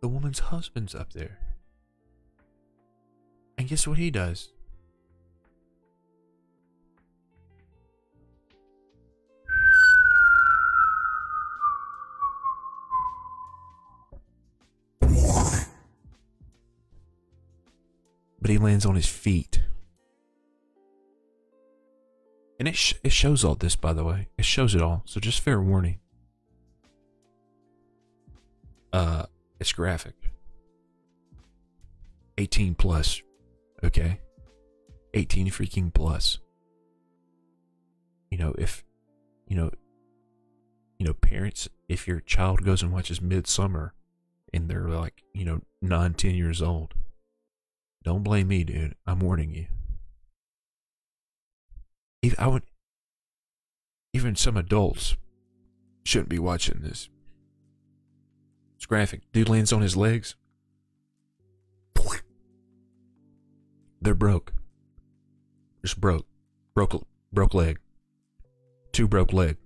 The 0.01 0.09
woman's 0.09 0.41
husband's 0.41 0.93
up 0.93 1.13
there, 1.13 1.39
and 3.57 3.69
guess 3.69 3.87
what 3.87 3.99
he 3.99 4.11
does? 4.11 4.49
but 18.41 18.51
he 18.51 18.59
lands 18.59 18.85
on 18.85 18.97
his 18.97 19.07
feet. 19.07 19.61
And 22.59 22.69
it, 22.69 22.77
sh- 22.77 22.95
it 23.05 23.13
shows 23.13 23.45
all 23.45 23.55
this, 23.55 23.77
by 23.77 23.93
the 23.93 24.05
way. 24.05 24.29
It 24.39 24.45
shows 24.45 24.75
it 24.75 24.83
all. 24.83 25.03
So 25.05 25.21
just 25.21 25.41
fair 25.41 25.61
warning. 25.61 25.99
Uh, 28.93 29.27
it's 29.61 29.73
graphic. 29.73 30.15
18 32.39 32.75
plus. 32.75 33.23
Okay? 33.85 34.21
18 35.15 35.49
freaking 35.49 35.93
plus. 35.93 36.39
You 38.31 38.39
know, 38.39 38.55
if, 38.59 38.85
you 39.49 39.57
know, 39.57 39.71
you 40.99 41.07
know, 41.07 41.15
parents, 41.15 41.69
if 41.89 42.09
your 42.09 42.21
child 42.21 42.65
goes 42.65 42.83
and 42.83 42.93
watches 42.93 43.21
Midsommar 43.21 43.91
and 44.53 44.69
they're 44.69 44.89
like, 44.89 45.23
you 45.35 45.45
know, 45.45 45.61
nine, 45.83 46.15
ten 46.15 46.35
years 46.35 46.63
old, 46.63 46.95
don't 48.03 48.23
blame 48.23 48.49
me, 48.49 48.65
dude. 48.65 48.95
I'm 49.07 49.21
warning 49.21 49.55
you. 49.55 49.67
Even, 52.27 52.39
I 52.41 52.49
would, 52.49 52.65
even 54.13 54.35
some 54.35 54.57
adults 54.57 55.17
shouldn't 56.03 56.29
be 56.29 56.41
watching 56.41 56.81
this. 56.81 57.09
It's 58.75 58.85
graphic. 58.85 59.21
Dude 59.33 59.49
lands 59.49 59.73
on 59.73 59.81
his 59.81 59.97
legs. 59.97 60.35
They're 64.03 64.15
broke. 64.15 64.55
Just 65.83 66.01
broke. 66.01 66.27
Broke 66.75 67.07
broke 67.33 67.55
leg. 67.55 67.79
Two 68.91 69.07
broke 69.07 69.33
leg. 69.33 69.57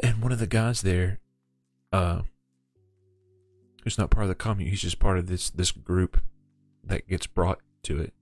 And 0.00 0.22
one 0.22 0.30
of 0.30 0.38
the 0.38 0.46
guys 0.46 0.82
there, 0.82 1.18
uh, 1.92 2.22
who's 3.82 3.98
not 3.98 4.10
part 4.10 4.24
of 4.24 4.28
the 4.28 4.36
commune, 4.36 4.70
he's 4.70 4.80
just 4.80 5.00
part 5.00 5.18
of 5.18 5.26
this 5.26 5.50
this 5.50 5.72
group 5.72 6.20
that 6.84 7.08
gets 7.08 7.26
brought 7.26 7.58
to 7.82 7.98
it. 7.98 8.14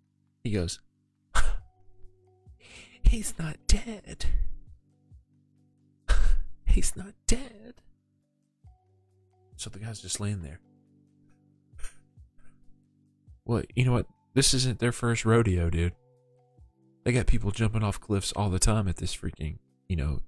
He 0.42 0.52
goes, 0.52 0.80
He's 3.02 3.34
not 3.38 3.56
dead. 3.66 4.26
He's 6.66 6.96
not 6.96 7.14
dead. 7.26 7.74
So 9.56 9.70
the 9.70 9.78
guy's 9.78 10.00
just 10.00 10.20
laying 10.20 10.42
there. 10.42 10.60
Well, 13.44 13.62
you 13.74 13.84
know 13.84 13.92
what? 13.92 14.06
This 14.34 14.54
isn't 14.54 14.78
their 14.78 14.92
first 14.92 15.24
rodeo, 15.24 15.70
dude. 15.70 15.94
They 17.04 17.12
got 17.12 17.26
people 17.26 17.50
jumping 17.50 17.82
off 17.82 18.00
cliffs 18.00 18.32
all 18.32 18.50
the 18.50 18.58
time 18.58 18.86
at 18.86 18.96
this 18.96 19.16
freaking, 19.16 19.58
you 19.88 19.96
know, 19.96 20.20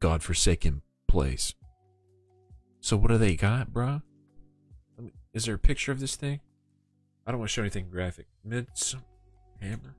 godforsaken 0.00 0.82
place. 1.06 1.54
So 2.80 2.96
what 2.96 3.08
do 3.08 3.18
they 3.18 3.36
got, 3.36 3.72
bro? 3.72 4.02
Is 5.32 5.46
there 5.46 5.54
a 5.54 5.58
picture 5.58 5.92
of 5.92 6.00
this 6.00 6.16
thing? 6.16 6.40
I 7.26 7.30
don't 7.30 7.40
want 7.40 7.48
to 7.48 7.54
show 7.54 7.62
anything 7.62 7.88
graphic. 7.88 8.26
Midsommar 8.46 9.02
hammer. 9.60 9.96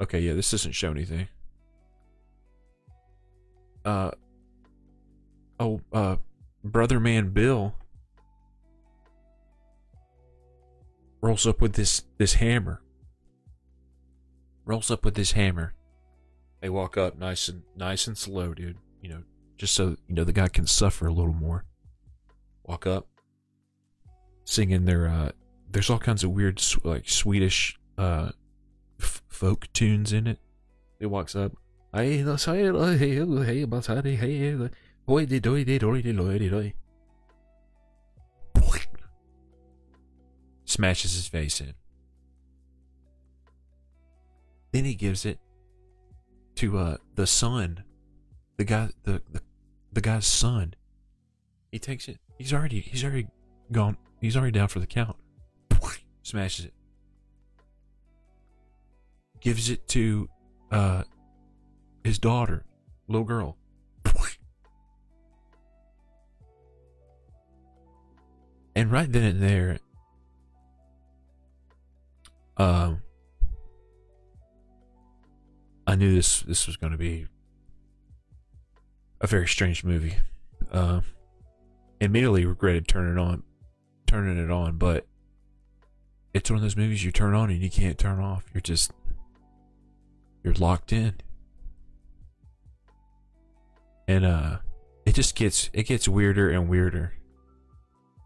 Okay, 0.00 0.20
yeah, 0.20 0.34
this 0.34 0.50
doesn't 0.50 0.72
show 0.72 0.90
anything. 0.90 1.28
Uh 3.84 4.10
oh, 5.58 5.80
uh 5.92 6.16
brother 6.62 7.00
man 7.00 7.30
Bill 7.30 7.74
rolls 11.20 11.46
up 11.46 11.60
with 11.60 11.74
this 11.74 12.02
this 12.18 12.34
hammer. 12.34 12.80
Rolls 14.64 14.90
up 14.90 15.04
with 15.04 15.14
this 15.14 15.32
hammer. 15.32 15.74
They 16.60 16.68
walk 16.68 16.96
up 16.96 17.18
nice 17.18 17.48
and 17.48 17.62
nice 17.76 18.06
and 18.06 18.18
slow, 18.18 18.54
dude. 18.54 18.76
You 19.00 19.10
know, 19.10 19.22
just 19.56 19.74
so 19.74 19.96
you 20.06 20.14
know 20.14 20.24
the 20.24 20.32
guy 20.32 20.48
can 20.48 20.66
suffer 20.66 21.06
a 21.06 21.12
little 21.12 21.32
more. 21.32 21.64
Walk 22.64 22.86
up, 22.86 23.06
singing 24.44 24.84
their. 24.84 25.08
uh 25.08 25.30
There's 25.70 25.90
all 25.90 25.98
kinds 25.98 26.24
of 26.24 26.32
weird, 26.32 26.62
like 26.84 27.08
Swedish 27.08 27.78
uh 27.96 28.30
f- 29.00 29.22
folk 29.28 29.72
tunes 29.72 30.12
in 30.12 30.26
it. 30.26 30.38
He 30.98 31.06
walks 31.06 31.34
up. 31.36 31.52
"Hey, 31.94 32.18
hey, 32.18 33.14
hey, 33.44 33.62
about 33.62 33.84
that, 33.84 34.04
hey, 34.04 34.16
hey, 34.16 34.54
uh, 34.54 34.68
hoy, 35.06 35.26
di, 35.26 35.40
doy, 35.40 35.64
di, 35.64 35.78
doy, 35.78 36.02
di, 36.02 36.12
doy, 36.12 36.38
di, 36.38 36.48
doy." 36.48 36.74
Smashes 40.64 41.14
his 41.14 41.26
face 41.26 41.60
in. 41.62 41.72
Then 44.72 44.84
he 44.84 44.94
gives 44.94 45.24
it 45.24 45.38
to 46.56 46.76
uh 46.76 46.96
the 47.14 47.26
son, 47.26 47.84
the 48.58 48.64
guy, 48.64 48.90
the 49.04 49.22
the, 49.30 49.40
the 49.92 50.00
guy's 50.02 50.26
son. 50.26 50.74
He 51.72 51.78
takes 51.78 52.06
it. 52.06 52.18
He's 52.36 52.52
already 52.52 52.80
he's 52.80 53.02
already 53.02 53.28
gone. 53.72 53.96
He's 54.20 54.36
already 54.36 54.52
down 54.52 54.68
for 54.68 54.78
the 54.78 54.86
count. 54.86 55.16
Smashes 56.22 56.66
it. 56.66 56.74
Gives 59.40 59.70
it 59.70 59.86
to 59.88 60.28
uh 60.70 61.04
his 62.04 62.18
daughter, 62.18 62.64
little 63.06 63.24
girl. 63.24 63.56
And 68.78 68.92
right 68.92 69.10
then 69.10 69.24
and 69.24 69.42
there, 69.42 69.80
um, 72.56 73.02
I 75.84 75.96
knew 75.96 76.14
this 76.14 76.42
this 76.42 76.68
was 76.68 76.76
going 76.76 76.92
to 76.92 76.96
be 76.96 77.26
a 79.20 79.26
very 79.26 79.48
strange 79.48 79.82
movie. 79.82 80.14
Uh, 80.70 81.00
immediately 82.00 82.44
regretted 82.44 82.86
turning 82.86 83.18
on, 83.18 83.42
turning 84.06 84.38
it 84.38 84.50
on, 84.52 84.78
but 84.78 85.08
it's 86.32 86.48
one 86.48 86.58
of 86.58 86.62
those 86.62 86.76
movies 86.76 87.04
you 87.04 87.10
turn 87.10 87.34
on 87.34 87.50
and 87.50 87.60
you 87.60 87.70
can't 87.70 87.98
turn 87.98 88.20
off. 88.20 88.44
You're 88.54 88.60
just 88.60 88.92
you're 90.48 90.54
locked 90.54 90.94
in, 90.94 91.14
and 94.06 94.24
uh, 94.24 94.58
it 95.04 95.14
just 95.14 95.34
gets 95.34 95.68
it 95.74 95.82
gets 95.82 96.08
weirder 96.08 96.48
and 96.48 96.70
weirder 96.70 97.12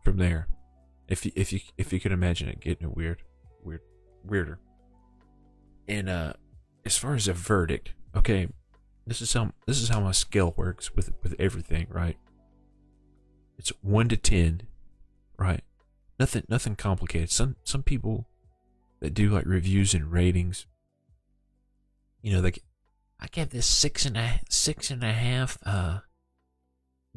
from 0.04 0.18
there. 0.18 0.46
If 1.08 1.26
you 1.26 1.32
if 1.34 1.52
you 1.52 1.58
if 1.76 1.92
you 1.92 1.98
can 1.98 2.12
imagine 2.12 2.48
it 2.48 2.60
getting 2.60 2.92
weird, 2.94 3.22
weird, 3.64 3.80
weirder. 4.24 4.60
And 5.88 6.08
uh, 6.08 6.34
as 6.86 6.96
far 6.96 7.14
as 7.14 7.26
a 7.26 7.32
verdict, 7.32 7.92
okay, 8.14 8.46
this 9.04 9.20
is 9.20 9.32
how 9.32 9.50
this 9.66 9.82
is 9.82 9.88
how 9.88 9.98
my 9.98 10.12
scale 10.12 10.54
works 10.56 10.94
with 10.94 11.10
with 11.24 11.34
everything, 11.40 11.88
right? 11.90 12.16
It's 13.58 13.72
one 13.82 14.08
to 14.10 14.16
ten, 14.16 14.62
right? 15.36 15.64
Nothing 16.20 16.44
nothing 16.48 16.76
complicated. 16.76 17.32
Some 17.32 17.56
some 17.64 17.82
people 17.82 18.28
that 19.00 19.12
do 19.12 19.28
like 19.28 19.44
reviews 19.44 19.92
and 19.92 20.12
ratings, 20.12 20.66
you 22.22 22.32
know, 22.32 22.40
like 22.40 22.62
I 23.20 23.26
give 23.30 23.50
this 23.50 23.66
six 23.66 24.06
and 24.06 24.16
a 24.16 24.40
six 24.48 24.90
and 24.90 25.02
a 25.02 25.12
half 25.12 25.58
uh 25.64 26.00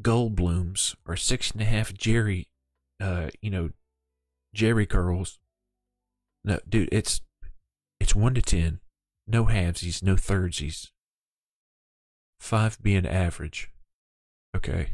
gold 0.02 0.36
blooms 0.36 0.94
or 1.06 1.16
six 1.16 1.50
and 1.50 1.62
a 1.62 1.64
half 1.64 1.94
Jerry 1.94 2.48
uh 3.00 3.28
you 3.40 3.50
know 3.50 3.70
Jerry 4.52 4.86
curls. 4.86 5.38
No, 6.44 6.58
dude, 6.68 6.88
it's 6.92 7.20
it's 7.98 8.14
one 8.14 8.34
to 8.34 8.42
ten. 8.42 8.80
No 9.26 9.46
halvesies, 9.46 10.02
no 10.02 10.14
thirdsies. 10.14 10.90
Five 12.38 12.80
being 12.82 13.06
average. 13.06 13.70
Okay. 14.54 14.90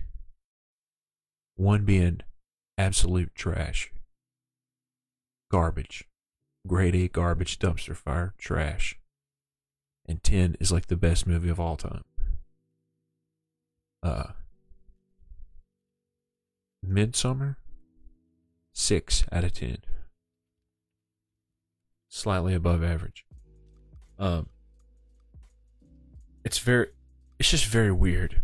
One 1.57 1.85
being 1.85 2.21
absolute 2.79 3.35
trash. 3.35 3.93
Garbage. 5.51 6.09
Grade 6.67 6.95
A 6.95 7.09
garbage 7.09 7.59
dumpster 7.59 7.97
fire 7.97 8.35
trash. 8.39 8.99
And 10.13 10.23
10 10.23 10.59
is 10.61 10.71
like 10.71 10.89
the 10.89 10.97
best 10.97 11.27
movie 11.27 11.49
of 11.49 11.59
all 11.59 11.75
time. 11.75 12.05
Uh 14.03 14.33
Midsommar 16.87 17.57
6 18.75 19.25
out 19.33 19.45
of 19.45 19.55
10. 19.55 19.79
Slightly 22.11 22.53
above 22.53 22.85
average. 22.85 23.25
Um 24.19 24.51
It's 26.45 26.59
very 26.59 26.89
it's 27.39 27.51
just 27.51 27.65
very 27.65 27.91
weird. 27.91 28.43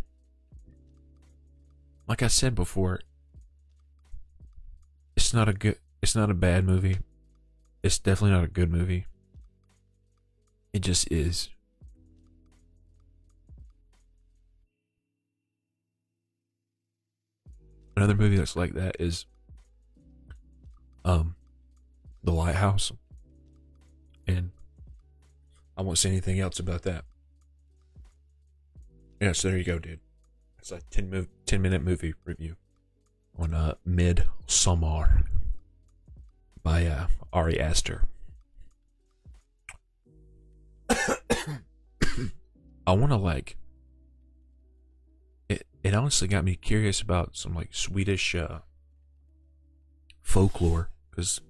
Like 2.06 2.22
I 2.22 2.28
said 2.28 2.54
before, 2.54 3.00
it's 5.18 5.34
not 5.34 5.50
a 5.50 5.52
good 5.52 5.76
it's 6.00 6.16
not 6.16 6.30
a 6.30 6.34
bad 6.34 6.64
movie. 6.64 6.96
It's 7.82 7.98
definitely 7.98 8.34
not 8.38 8.44
a 8.44 8.48
good 8.48 8.72
movie. 8.72 9.04
It 10.72 10.78
just 10.78 11.12
is. 11.12 11.50
Another 17.98 18.14
movie 18.14 18.36
that's 18.36 18.54
like 18.54 18.74
that 18.74 18.94
is 19.00 19.26
um 21.04 21.34
The 22.22 22.30
Lighthouse. 22.30 22.92
And 24.24 24.52
I 25.76 25.82
won't 25.82 25.98
say 25.98 26.08
anything 26.08 26.38
else 26.38 26.60
about 26.60 26.82
that. 26.82 27.02
Yeah, 29.20 29.32
so 29.32 29.48
there 29.48 29.58
you 29.58 29.64
go, 29.64 29.80
dude. 29.80 29.98
It's 30.60 30.70
a 30.70 30.80
10, 30.90 31.10
mov- 31.10 31.26
10 31.44 31.60
minute 31.60 31.82
movie 31.82 32.14
review 32.24 32.54
on 33.36 33.52
uh, 33.52 33.74
Mid 33.84 34.28
Summer 34.46 35.24
by 36.62 36.86
uh, 36.86 37.08
Ari 37.32 37.58
Aster. 37.58 38.04
I 40.88 41.58
want 42.92 43.10
to 43.10 43.16
like 43.16 43.56
it. 45.82 45.94
Honestly 45.94 46.28
got 46.28 46.44
me 46.44 46.54
curious 46.54 47.00
about 47.00 47.36
some 47.36 47.54
like 47.54 47.74
Swedish 47.74 48.34
uh, 48.34 48.60
folklore 50.22 50.90
because 51.10 51.40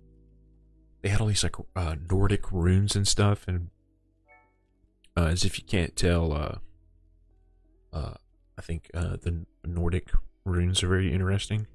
they 1.03 1.09
had 1.09 1.21
all 1.21 1.27
these 1.27 1.43
like 1.43 1.57
uh, 1.77 1.97
Nordic 2.11 2.51
runes 2.53 2.97
and 2.97 3.07
stuff, 3.07 3.47
and 3.47 3.71
uh, 5.17 5.27
as 5.27 5.45
if 5.45 5.59
you 5.59 5.65
can't 5.65 5.97
tell, 5.97 6.33
uh, 6.33 6.59
uh, 7.93 8.15
I 8.57 8.63
think 8.63 8.91
uh, 8.95 9.17
the 9.21 9.47
Nordic 9.65 10.11
runes 10.45 10.83
are 10.83 10.89
very 10.89 11.13
interesting. 11.13 11.67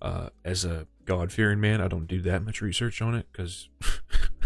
Uh, 0.00 0.28
as 0.44 0.64
a 0.64 0.86
God 1.04 1.32
fearing 1.32 1.60
man, 1.60 1.80
I 1.80 1.88
don't 1.88 2.06
do 2.06 2.20
that 2.22 2.44
much 2.44 2.60
research 2.60 3.00
on 3.00 3.14
it 3.14 3.26
because, 3.32 3.68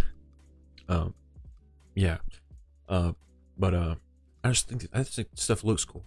um, 0.88 1.14
yeah, 1.94 2.18
uh, 2.88 3.12
but 3.58 3.74
uh, 3.74 3.94
I 4.44 4.50
just 4.50 4.68
think 4.68 4.86
I 4.92 5.02
think 5.02 5.28
stuff 5.34 5.64
looks 5.64 5.84
cool. 5.84 6.04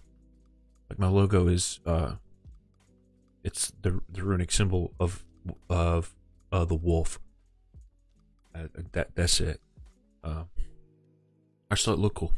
Like 0.92 0.98
my 0.98 1.08
logo 1.08 1.48
is 1.48 1.80
uh, 1.86 2.16
it's 3.42 3.72
the 3.80 4.02
the 4.10 4.22
runic 4.22 4.52
symbol 4.52 4.92
of 5.00 5.24
of 5.70 6.14
uh 6.52 6.66
the 6.66 6.74
wolf. 6.74 7.18
Uh, 8.54 8.66
that 8.92 9.14
that's 9.14 9.40
it. 9.40 9.62
Uh, 10.22 10.44
I 11.70 11.76
just 11.76 11.86
thought 11.86 11.94
it 11.94 11.98
looked 11.98 12.16
cool. 12.16 12.32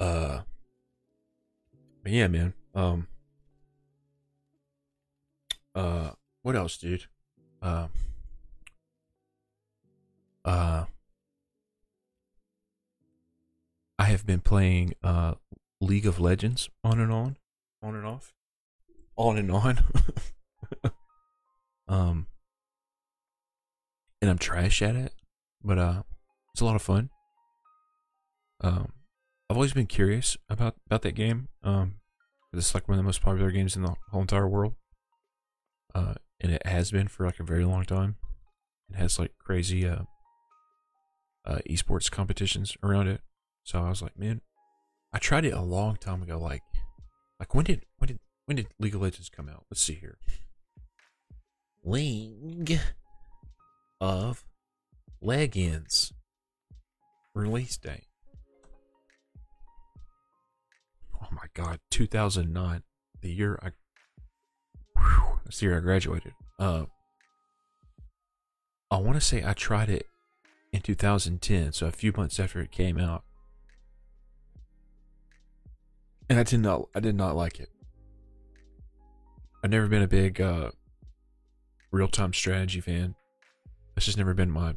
Uh, 0.00 0.40
but 2.02 2.10
yeah, 2.10 2.26
man. 2.26 2.54
Um. 2.74 3.06
Uh, 5.74 6.12
what 6.40 6.56
else, 6.56 6.78
dude? 6.78 7.04
Uh. 7.60 7.88
Uh. 10.42 10.86
I 13.98 14.04
have 14.04 14.24
been 14.24 14.40
playing 14.40 14.94
uh 15.04 15.34
League 15.80 16.06
of 16.06 16.20
Legends 16.20 16.68
on 16.84 17.00
and 17.00 17.12
on, 17.12 17.36
on 17.82 17.94
and 17.94 18.06
off, 18.06 18.32
on 19.16 19.38
and 19.38 19.50
on. 19.50 19.82
um, 21.88 22.26
and 24.20 24.30
I'm 24.30 24.38
trash 24.38 24.82
at 24.82 24.96
it, 24.96 25.14
but 25.62 25.78
uh, 25.78 26.02
it's 26.52 26.60
a 26.60 26.64
lot 26.64 26.76
of 26.76 26.82
fun. 26.82 27.10
Um, 28.62 28.92
I've 29.48 29.56
always 29.56 29.72
been 29.72 29.86
curious 29.86 30.36
about 30.48 30.76
about 30.86 31.02
that 31.02 31.14
game. 31.14 31.48
Um, 31.62 31.96
it's 32.52 32.74
like 32.74 32.88
one 32.88 32.98
of 32.98 33.02
the 33.02 33.06
most 33.06 33.22
popular 33.22 33.50
games 33.50 33.76
in 33.76 33.82
the 33.82 33.94
whole 34.10 34.20
entire 34.20 34.48
world. 34.48 34.74
Uh, 35.94 36.14
and 36.40 36.52
it 36.52 36.66
has 36.66 36.90
been 36.90 37.08
for 37.08 37.26
like 37.26 37.40
a 37.40 37.44
very 37.44 37.64
long 37.64 37.84
time. 37.84 38.16
It 38.90 38.96
has 38.96 39.18
like 39.18 39.32
crazy 39.38 39.86
uh 39.86 40.02
uh, 41.44 41.58
esports 41.68 42.10
competitions 42.10 42.76
around 42.82 43.08
it. 43.08 43.22
So 43.64 43.82
I 43.82 43.88
was 43.88 44.02
like, 44.02 44.18
man, 44.18 44.40
I 45.12 45.18
tried 45.18 45.44
it 45.44 45.52
a 45.52 45.60
long 45.60 45.96
time 45.96 46.22
ago. 46.22 46.38
Like, 46.38 46.62
like 47.38 47.54
when 47.54 47.64
did 47.64 47.84
when 47.98 48.08
did 48.08 48.18
when 48.46 48.56
did 48.56 48.68
League 48.78 48.94
of 48.94 49.02
Legends 49.02 49.28
come 49.28 49.48
out? 49.48 49.64
Let's 49.70 49.82
see 49.82 49.94
here. 49.94 50.18
League 51.82 52.78
of 54.00 54.44
Legends 55.20 56.12
release 57.34 57.76
date. 57.76 58.06
Oh 61.22 61.28
my 61.32 61.46
god, 61.54 61.80
2009, 61.90 62.82
the 63.20 63.30
year 63.30 63.58
I 63.62 63.70
whew, 64.98 65.38
that's 65.44 65.60
the 65.60 65.66
year 65.66 65.76
I 65.76 65.80
graduated. 65.80 66.32
Uh 66.58 66.84
I 68.90 68.96
want 68.96 69.14
to 69.14 69.20
say 69.20 69.44
I 69.44 69.52
tried 69.52 69.88
it 69.88 70.06
in 70.72 70.80
2010, 70.80 71.72
so 71.72 71.86
a 71.86 71.92
few 71.92 72.12
months 72.16 72.40
after 72.40 72.60
it 72.60 72.72
came 72.72 72.98
out. 72.98 73.24
And 76.30 76.38
I 76.38 76.44
did 76.44 76.60
not 76.60 76.88
I 76.94 77.00
did 77.00 77.16
not 77.16 77.34
like 77.34 77.58
it. 77.58 77.68
I've 79.64 79.70
never 79.70 79.88
been 79.88 80.02
a 80.02 80.08
big 80.08 80.40
uh 80.40 80.70
real-time 81.90 82.32
strategy 82.32 82.80
fan. 82.80 83.16
That's 83.94 84.06
just 84.06 84.16
never 84.16 84.32
been 84.32 84.50
my 84.50 84.76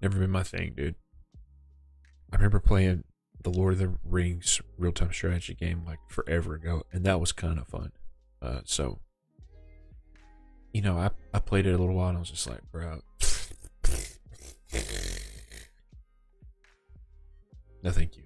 never 0.00 0.20
been 0.20 0.30
my 0.30 0.44
thing, 0.44 0.74
dude. 0.76 0.94
I 2.32 2.36
remember 2.36 2.60
playing 2.60 3.02
the 3.42 3.50
Lord 3.50 3.72
of 3.72 3.80
the 3.80 3.98
Rings 4.04 4.60
real-time 4.78 5.12
strategy 5.12 5.54
game 5.54 5.82
like 5.84 5.98
forever 6.08 6.54
ago, 6.54 6.84
and 6.92 7.04
that 7.04 7.18
was 7.20 7.32
kind 7.32 7.58
of 7.58 7.66
fun. 7.66 7.90
Uh, 8.40 8.60
so, 8.64 9.00
you 10.72 10.82
know, 10.82 10.96
I 10.96 11.10
I 11.34 11.40
played 11.40 11.66
it 11.66 11.72
a 11.72 11.78
little 11.78 11.96
while, 11.96 12.10
and 12.10 12.18
I 12.18 12.20
was 12.20 12.30
just 12.30 12.48
like, 12.48 12.60
bro, 12.70 13.00
no, 17.82 17.90
thank 17.90 18.16
you. 18.16 18.25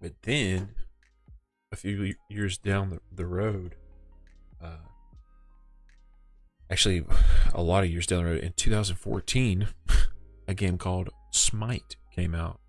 But 0.00 0.14
then, 0.22 0.70
a 1.72 1.76
few 1.76 2.14
years 2.30 2.58
down 2.58 2.90
the, 2.90 3.00
the 3.12 3.26
road, 3.26 3.74
uh, 4.62 4.86
actually, 6.70 7.04
a 7.52 7.62
lot 7.62 7.84
of 7.84 7.90
years 7.90 8.06
down 8.06 8.24
the 8.24 8.30
road, 8.30 8.44
in 8.44 8.52
2014, 8.52 9.68
a 10.48 10.54
game 10.54 10.78
called 10.78 11.10
Smite 11.32 11.96
came 12.14 12.34
out, 12.34 12.60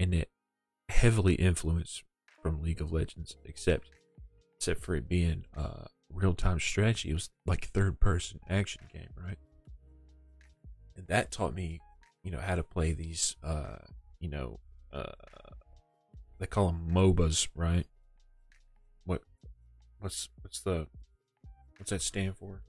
and 0.00 0.12
it 0.12 0.30
heavily 0.88 1.34
influenced 1.34 2.02
from 2.42 2.62
League 2.62 2.80
of 2.80 2.92
Legends, 2.92 3.36
except 3.44 3.90
except 4.56 4.80
for 4.80 4.94
it 4.94 5.08
being 5.08 5.44
uh, 5.56 5.84
real 6.10 6.34
time 6.34 6.58
strategy. 6.58 7.10
It 7.10 7.14
was 7.14 7.30
like 7.46 7.66
third 7.68 8.00
person 8.00 8.40
action 8.48 8.82
game, 8.92 9.10
right? 9.16 9.38
And 10.96 11.06
that 11.08 11.30
taught 11.30 11.54
me, 11.54 11.80
you 12.22 12.30
know, 12.30 12.40
how 12.40 12.54
to 12.54 12.62
play 12.62 12.92
these, 12.92 13.36
uh, 13.42 13.76
you 14.18 14.30
know, 14.30 14.60
uh, 14.92 15.12
they 16.38 16.46
call 16.46 16.66
them 16.66 16.88
MOBAs, 16.92 17.48
right? 17.54 17.86
What, 19.04 19.22
what's 20.00 20.28
what's 20.42 20.60
the, 20.60 20.86
what's 21.78 21.90
that 21.90 22.02
stand 22.02 22.36
for? 22.36 22.62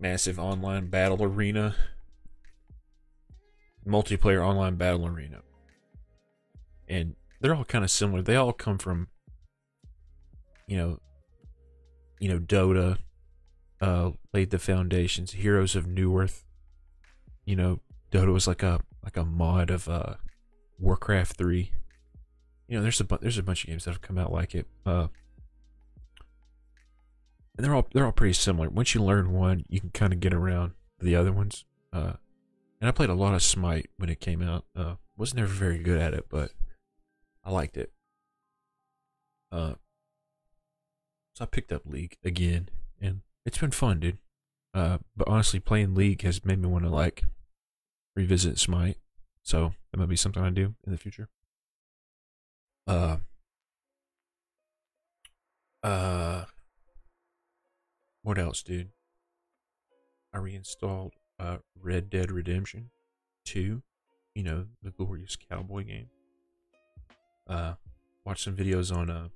Massive 0.00 0.38
online 0.38 0.88
battle 0.88 1.22
arena, 1.22 1.74
multiplayer 3.86 4.44
online 4.44 4.76
battle 4.76 5.06
arena, 5.06 5.40
and 6.88 7.16
they're 7.40 7.54
all 7.54 7.64
kind 7.64 7.84
of 7.84 7.90
similar. 7.90 8.22
They 8.22 8.36
all 8.36 8.52
come 8.52 8.78
from, 8.78 9.08
you 10.66 10.76
know, 10.76 10.98
you 12.20 12.28
know, 12.28 12.38
Dota, 12.38 12.98
uh, 13.80 14.10
laid 14.32 14.50
the 14.50 14.58
foundations. 14.58 15.32
Heroes 15.32 15.76
of 15.76 15.86
Newerth. 15.86 16.42
you 17.44 17.56
know, 17.56 17.80
Dota 18.12 18.32
was 18.32 18.46
like 18.46 18.62
a 18.62 18.80
like 19.02 19.16
a 19.16 19.24
mod 19.24 19.70
of 19.70 19.88
uh, 19.88 20.14
Warcraft 20.78 21.36
three. 21.36 21.72
You 22.68 22.76
know, 22.76 22.82
there's 22.82 23.00
a 23.00 23.04
bu- 23.04 23.18
there's 23.20 23.38
a 23.38 23.42
bunch 23.42 23.64
of 23.64 23.70
games 23.70 23.84
that 23.84 23.92
have 23.92 24.02
come 24.02 24.18
out 24.18 24.32
like 24.32 24.54
it. 24.54 24.66
Uh, 24.84 25.08
and 27.56 27.64
they're 27.64 27.74
all 27.74 27.88
they're 27.92 28.04
all 28.04 28.12
pretty 28.12 28.34
similar. 28.34 28.68
Once 28.68 28.94
you 28.94 29.02
learn 29.02 29.32
one, 29.32 29.64
you 29.68 29.80
can 29.80 29.90
kind 29.90 30.12
of 30.12 30.20
get 30.20 30.34
around 30.34 30.72
the 31.00 31.16
other 31.16 31.32
ones. 31.32 31.64
Uh, 31.92 32.14
and 32.80 32.88
I 32.88 32.92
played 32.92 33.10
a 33.10 33.14
lot 33.14 33.34
of 33.34 33.42
Smite 33.42 33.90
when 33.96 34.10
it 34.10 34.20
came 34.20 34.42
out. 34.42 34.64
Uh, 34.76 34.94
wasn't 35.16 35.40
ever 35.40 35.48
very 35.48 35.78
good 35.78 36.00
at 36.00 36.14
it, 36.14 36.26
but 36.28 36.52
I 37.44 37.50
liked 37.50 37.76
it. 37.76 37.90
Uh, 39.50 39.74
so 41.34 41.44
I 41.44 41.46
picked 41.46 41.72
up 41.72 41.82
League 41.86 42.16
again, 42.22 42.68
and 43.00 43.22
it's 43.46 43.58
been 43.58 43.70
fun, 43.70 44.00
dude. 44.00 44.18
Uh, 44.74 44.98
but 45.16 45.26
honestly, 45.26 45.58
playing 45.58 45.94
League 45.94 46.22
has 46.22 46.44
made 46.44 46.60
me 46.60 46.68
want 46.68 46.84
to 46.84 46.90
like 46.90 47.24
revisit 48.14 48.58
Smite. 48.58 48.98
So 49.42 49.72
that 49.90 49.98
might 49.98 50.08
be 50.08 50.16
something 50.16 50.42
I 50.42 50.50
do 50.50 50.74
in 50.86 50.92
the 50.92 50.98
future. 50.98 51.28
Uh, 52.88 53.18
uh, 55.82 56.44
what 58.22 58.38
else, 58.38 58.62
dude? 58.62 58.88
I 60.32 60.38
reinstalled 60.38 61.12
uh 61.38 61.58
Red 61.78 62.08
Dead 62.08 62.30
Redemption 62.32 62.90
2, 63.44 63.82
you 64.34 64.42
know, 64.42 64.66
the 64.82 64.90
glorious 64.90 65.36
cowboy 65.36 65.84
game. 65.84 66.08
Uh, 67.46 67.74
watched 68.24 68.44
some 68.44 68.56
videos 68.56 68.94
on 68.94 69.10
uh 69.10 69.28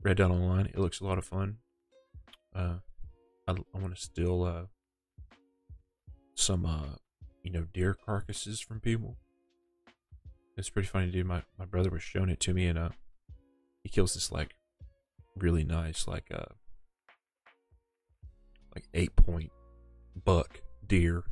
Red 0.00 0.18
Dead 0.18 0.30
Online. 0.30 0.66
It 0.66 0.78
looks 0.78 1.00
a 1.00 1.04
lot 1.04 1.18
of 1.18 1.24
fun. 1.24 1.56
Uh, 2.54 2.76
I, 3.48 3.52
I 3.74 3.78
want 3.78 3.96
to 3.96 4.00
steal 4.00 4.44
uh 4.44 4.66
some 6.36 6.64
uh 6.64 6.94
you 7.42 7.50
know 7.50 7.66
deer 7.74 7.96
carcasses 8.06 8.60
from 8.60 8.78
people. 8.78 9.16
It's 10.58 10.70
pretty 10.70 10.88
funny, 10.88 11.08
dude. 11.08 11.24
My 11.24 11.42
my 11.56 11.64
brother 11.64 11.88
was 11.88 12.02
showing 12.02 12.30
it 12.30 12.40
to 12.40 12.52
me, 12.52 12.66
and 12.66 12.76
uh, 12.76 12.88
he 13.84 13.88
kills 13.88 14.14
this 14.14 14.32
like 14.32 14.56
really 15.36 15.62
nice 15.62 16.08
like 16.08 16.24
uh 16.34 16.52
like 18.74 18.84
eight 18.92 19.14
point 19.14 19.52
buck 20.24 20.60
deer. 20.84 21.22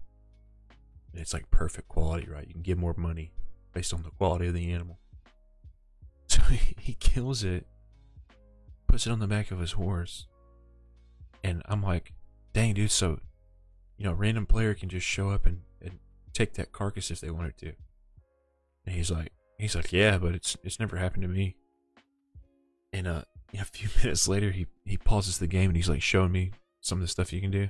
And 1.12 1.20
it's 1.20 1.35
like 1.35 1.51
perfect 1.51 1.89
quality, 1.89 2.29
right? 2.31 2.47
You 2.47 2.53
can 2.53 2.62
get 2.62 2.79
more 2.79 2.95
money 2.97 3.33
based 3.74 3.93
on 3.93 4.05
the 4.05 4.11
quality 4.11 4.47
of 4.47 4.55
the 4.55 4.70
animal. 4.72 4.99
So 6.29 6.43
he, 6.43 6.74
he 6.79 6.95
kills 6.95 7.45
it, 7.45 7.66
puts 8.89 9.07
it 9.07 9.11
on 9.11 9.20
the 9.20 9.29
back 9.29 9.53
of 9.53 9.61
his 9.61 9.72
horse, 9.72 10.27
and 11.43 11.62
I'm 11.66 11.81
like, 11.81 12.12
dang, 12.53 12.74
dude. 12.74 12.91
So, 12.91 13.20
you 13.97 14.05
know, 14.05 14.12
random 14.12 14.45
player 14.45 14.74
can 14.74 14.89
just 14.89 15.07
show 15.07 15.31
up 15.31 15.47
and, 15.47 15.62
and 15.81 16.01
take 16.33 16.55
that 16.55 16.72
carcass 16.72 17.12
if 17.12 17.20
they 17.20 17.31
wanted 17.31 17.57
to. 17.59 17.72
And 18.87 18.95
he's 18.95 19.11
like, 19.11 19.32
he's 19.59 19.74
like, 19.74 19.93
yeah, 19.93 20.18
but 20.18 20.34
it's 20.34 20.57
it's 20.62 20.80
never 20.80 20.97
happened 20.97 21.22
to 21.22 21.28
me. 21.28 21.57
And 22.93 23.07
uh, 23.07 23.22
a 23.61 23.64
few 23.64 23.89
minutes 24.03 24.28
later, 24.28 24.51
he 24.51 24.66
he 24.84 24.97
pauses 24.97 25.39
the 25.39 25.47
game 25.47 25.70
and 25.70 25.76
he's 25.76 25.89
like 25.89 26.03
showing 26.03 26.32
me 26.32 26.53
some 26.80 26.99
of 26.99 27.03
the 27.03 27.09
stuff 27.09 27.32
you 27.32 27.41
can 27.41 27.51
do. 27.51 27.68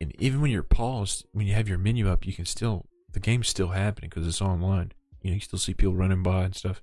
And 0.00 0.14
even 0.20 0.40
when 0.40 0.50
you're 0.50 0.62
paused, 0.62 1.26
when 1.32 1.46
you 1.46 1.54
have 1.54 1.68
your 1.68 1.78
menu 1.78 2.08
up, 2.08 2.26
you 2.26 2.32
can 2.32 2.44
still 2.44 2.86
the 3.12 3.20
game's 3.20 3.48
still 3.48 3.68
happening 3.68 4.10
because 4.10 4.26
it's 4.26 4.42
online. 4.42 4.92
You 5.22 5.30
know, 5.30 5.34
you 5.34 5.40
still 5.40 5.58
see 5.58 5.74
people 5.74 5.94
running 5.94 6.22
by 6.22 6.44
and 6.44 6.54
stuff. 6.54 6.82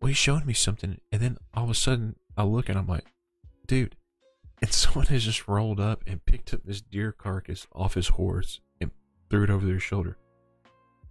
Well, 0.00 0.08
he's 0.08 0.16
showing 0.16 0.46
me 0.46 0.52
something, 0.52 1.00
and 1.10 1.22
then 1.22 1.38
all 1.54 1.64
of 1.64 1.70
a 1.70 1.74
sudden, 1.74 2.16
I 2.36 2.42
look 2.44 2.68
and 2.68 2.78
I'm 2.78 2.88
like, 2.88 3.06
dude, 3.66 3.96
and 4.62 4.72
someone 4.72 5.06
has 5.06 5.24
just 5.24 5.48
rolled 5.48 5.80
up 5.80 6.04
and 6.06 6.24
picked 6.24 6.52
up 6.54 6.60
this 6.64 6.80
deer 6.80 7.12
carcass 7.12 7.66
off 7.72 7.94
his 7.94 8.08
horse 8.08 8.60
and 8.80 8.90
threw 9.30 9.44
it 9.44 9.50
over 9.50 9.66
their 9.66 9.80
shoulder. 9.80 10.16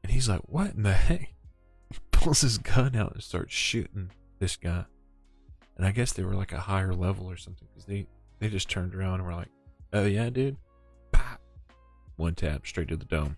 And 0.03 0.11
he's 0.11 0.29
like, 0.29 0.41
what 0.47 0.73
in 0.75 0.83
the 0.83 0.93
heck? 0.93 1.33
He 1.91 1.99
pulls 2.11 2.39
his 2.39 2.57
gun 2.57 2.95
out 2.95 3.15
and 3.15 3.21
starts 3.23 3.53
shooting 3.53 4.11
this 4.39 4.55
guy. 4.55 4.85
And 5.75 5.85
I 5.85 5.91
guess 5.91 6.13
they 6.13 6.23
were 6.23 6.35
like 6.35 6.53
a 6.53 6.59
higher 6.59 6.93
level 6.93 7.29
or 7.29 7.35
something 7.35 7.67
because 7.69 7.85
they, 7.85 8.07
they 8.39 8.47
just 8.47 8.69
turned 8.69 8.95
around 8.95 9.15
and 9.15 9.25
were 9.25 9.33
like, 9.33 9.49
oh 9.91 10.05
yeah, 10.05 10.29
dude? 10.29 10.55
Pop. 11.11 11.41
One 12.15 12.35
tap 12.35 12.65
straight 12.65 12.87
to 12.89 12.95
the 12.95 13.03
dome. 13.03 13.35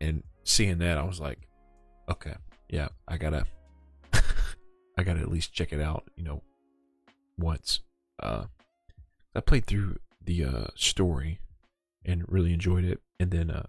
And 0.00 0.24
seeing 0.42 0.78
that, 0.78 0.98
I 0.98 1.04
was 1.04 1.20
like, 1.20 1.46
okay, 2.08 2.34
yeah, 2.68 2.88
I 3.06 3.16
gotta, 3.16 3.44
I 4.98 5.04
gotta 5.04 5.20
at 5.20 5.30
least 5.30 5.52
check 5.52 5.72
it 5.72 5.80
out, 5.80 6.10
you 6.16 6.24
know, 6.24 6.42
once. 7.38 7.80
Uh, 8.20 8.46
I 9.34 9.40
played 9.40 9.66
through 9.66 9.98
the 10.24 10.44
uh, 10.44 10.66
story 10.74 11.38
and 12.04 12.24
really 12.28 12.52
enjoyed 12.52 12.84
it, 12.84 13.00
and 13.20 13.30
then 13.30 13.50
uh, 13.50 13.66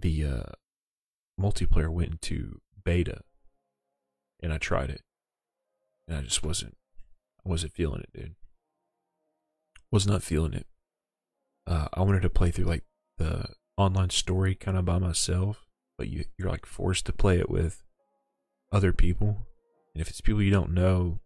the 0.00 0.24
uh, 0.24 0.52
multiplayer 1.40 1.88
went 1.88 2.12
into 2.12 2.60
beta, 2.84 3.22
and 4.40 4.52
I 4.52 4.58
tried 4.58 4.90
it, 4.90 5.02
and 6.06 6.16
I 6.16 6.22
just 6.22 6.42
wasn't, 6.42 6.76
I 7.44 7.48
wasn't 7.48 7.72
feeling 7.72 8.00
it, 8.00 8.10
dude. 8.12 8.34
Was 9.90 10.06
not 10.06 10.22
feeling 10.22 10.52
it. 10.52 10.66
Uh, 11.66 11.88
I 11.94 12.02
wanted 12.02 12.22
to 12.22 12.30
play 12.30 12.50
through 12.50 12.66
like 12.66 12.84
the 13.16 13.46
online 13.76 14.10
story 14.10 14.54
kind 14.54 14.76
of 14.76 14.84
by 14.84 14.98
myself, 14.98 15.66
but 15.96 16.08
you 16.08 16.24
you're 16.36 16.50
like 16.50 16.66
forced 16.66 17.06
to 17.06 17.12
play 17.12 17.38
it 17.38 17.48
with 17.50 17.82
other 18.70 18.92
people, 18.92 19.46
and 19.94 20.02
if 20.02 20.08
it's 20.08 20.20
people 20.20 20.42
you 20.42 20.50
don't 20.50 20.72
know, 20.72 21.20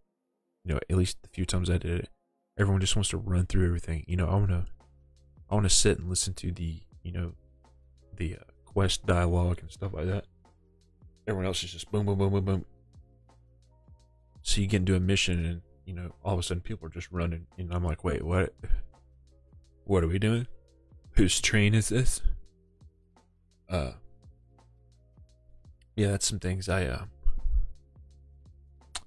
you 0.65 0.73
know, 0.73 0.81
at 0.89 0.97
least 0.97 1.23
the 1.23 1.29
few 1.29 1.45
times 1.45 1.69
I 1.69 1.79
did 1.79 2.01
it, 2.01 2.09
everyone 2.59 2.81
just 2.81 2.97
wants 2.97 3.11
to 3.11 3.17
run 3.17 3.47
through 3.47 3.67
everything. 3.67 4.05
You 4.07 4.17
know, 4.17 4.29
I 4.29 4.35
want 4.35 4.51
to, 4.51 4.67
I 5.51 5.55
want 5.55 5.65
to 5.65 5.71
sit 5.71 5.99
and 5.99 6.09
listen 6.09 6.35
to 6.35 6.53
the, 6.53 6.83
you 7.03 7.13
know, 7.13 7.33
the 8.17 8.37
uh, 8.37 8.52
quest 8.73 9.07
dialogue 9.07 9.59
and 9.61 9.71
stuff 9.71 9.93
like 9.93 10.07
that. 10.07 10.25
Everyone 11.27 11.47
else 11.47 11.63
is 11.63 11.73
just 11.73 11.91
boom, 11.91 12.07
boom, 12.07 12.19
boom, 12.19 12.33
boom, 12.33 12.45
boom. 12.45 12.65
So 14.43 14.61
you 14.61 14.67
get 14.67 14.81
into 14.81 14.97
a 14.97 15.01
mission, 15.01 15.45
and 15.45 15.63
you 15.87 15.95
know, 15.95 16.15
all 16.25 16.35
of 16.35 16.41
a 16.41 16.43
sudden 16.43 16.61
people 16.61 16.87
are 16.87 16.91
just 16.91 17.11
running, 17.13 17.47
and 17.59 17.73
I'm 17.73 17.85
like, 17.85 18.05
wait, 18.05 18.23
what? 18.23 18.55
What 19.85 20.05
are 20.05 20.09
we 20.09 20.19
doing? 20.19 20.47
Whose 21.13 21.41
train 21.41 21.75
is 21.75 21.89
this? 21.89 22.23
Uh, 23.69 23.93
yeah, 25.97 26.13
that's 26.13 26.27
some 26.27 26.39
things 26.39 26.69
I 26.69 26.87
uh, 26.87 27.05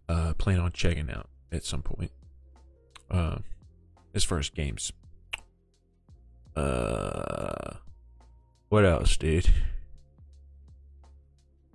uh 0.07 0.33
plan 0.33 0.59
on 0.59 0.71
checking 0.71 1.09
out 1.09 1.29
at 1.51 1.63
some 1.63 1.81
point. 1.81 2.11
Uh, 3.09 3.37
as 4.13 4.23
far 4.23 4.39
as 4.39 4.49
games. 4.49 4.91
Uh, 6.55 7.75
what 8.69 8.85
else, 8.85 9.17
dude? 9.17 9.49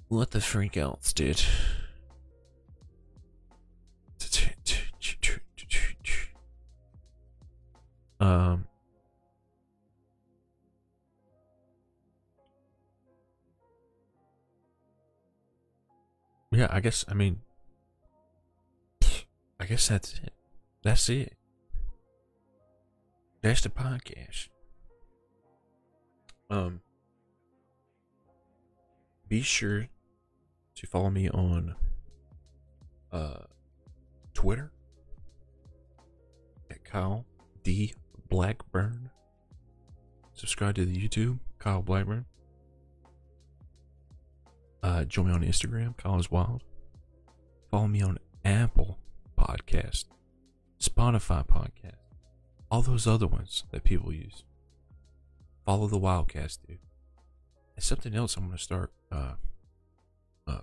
What 0.09 0.33
the 0.33 0.41
freak 0.41 0.77
else, 0.77 1.13
dude? 1.13 1.43
Um. 8.21 8.67
Yeah, 16.53 16.69
I 16.71 16.81
guess. 16.81 17.05
I 17.09 17.15
mean, 17.15 17.41
I 19.59 19.65
guess 19.67 19.89
that's 19.89 20.15
it. 20.23 20.33
That's 20.83 21.09
it. 21.09 21.35
That's 23.41 23.63
the 23.63 23.71
podcast. 23.71 24.50
Um. 26.51 26.81
Be 29.29 29.43
sure 29.43 29.87
to 30.75 30.87
follow 30.87 31.11
me 31.11 31.29
on 31.29 31.77
uh 33.13 33.45
Twitter 34.35 34.73
at 36.71 36.85
Kyle 36.85 37.25
D 37.63 37.95
Blackburn. 38.29 39.11
Subscribe 40.35 40.75
to 40.77 40.85
the 40.85 40.97
YouTube, 40.97 41.39
Kyle 41.59 41.83
Blackburn. 41.83 42.25
Uh, 44.83 45.05
join 45.05 45.27
me 45.27 45.33
on 45.33 45.43
Instagram, 45.43 45.97
Kyle 45.97 46.19
is 46.19 46.31
Wild. 46.31 46.63
Follow 47.71 47.87
me 47.87 48.01
on 48.01 48.19
Apple 48.45 48.99
Podcast, 49.39 50.07
Spotify 50.81 51.47
Podcast, 51.47 51.99
all 52.71 52.81
those 52.83 53.07
other 53.07 53.27
ones 53.27 53.65
that 53.71 53.85
people 53.85 54.13
use. 54.13 54.45
Follow 55.71 55.87
the 55.87 56.01
Wildcast, 56.01 56.67
dude. 56.67 56.81
And 57.77 57.85
something 57.85 58.13
else 58.13 58.37
I'm 58.37 58.47
gonna 58.47 58.59
start, 58.59 58.93
uh, 59.13 59.35
uh, 60.45 60.63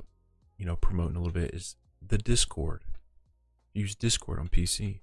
you 0.58 0.66
know, 0.66 0.76
promoting 0.76 1.16
a 1.16 1.20
little 1.20 1.32
bit 1.32 1.52
is 1.54 1.78
the 2.06 2.18
Discord. 2.18 2.84
Use 3.74 3.96
Discord 3.96 4.38
on 4.38 4.50
PC. 4.50 5.00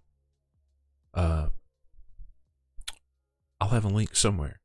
Uh, 1.14 1.48
I'll 3.58 3.70
have 3.70 3.86
a 3.86 3.88
link 3.88 4.14
somewhere. 4.14 4.60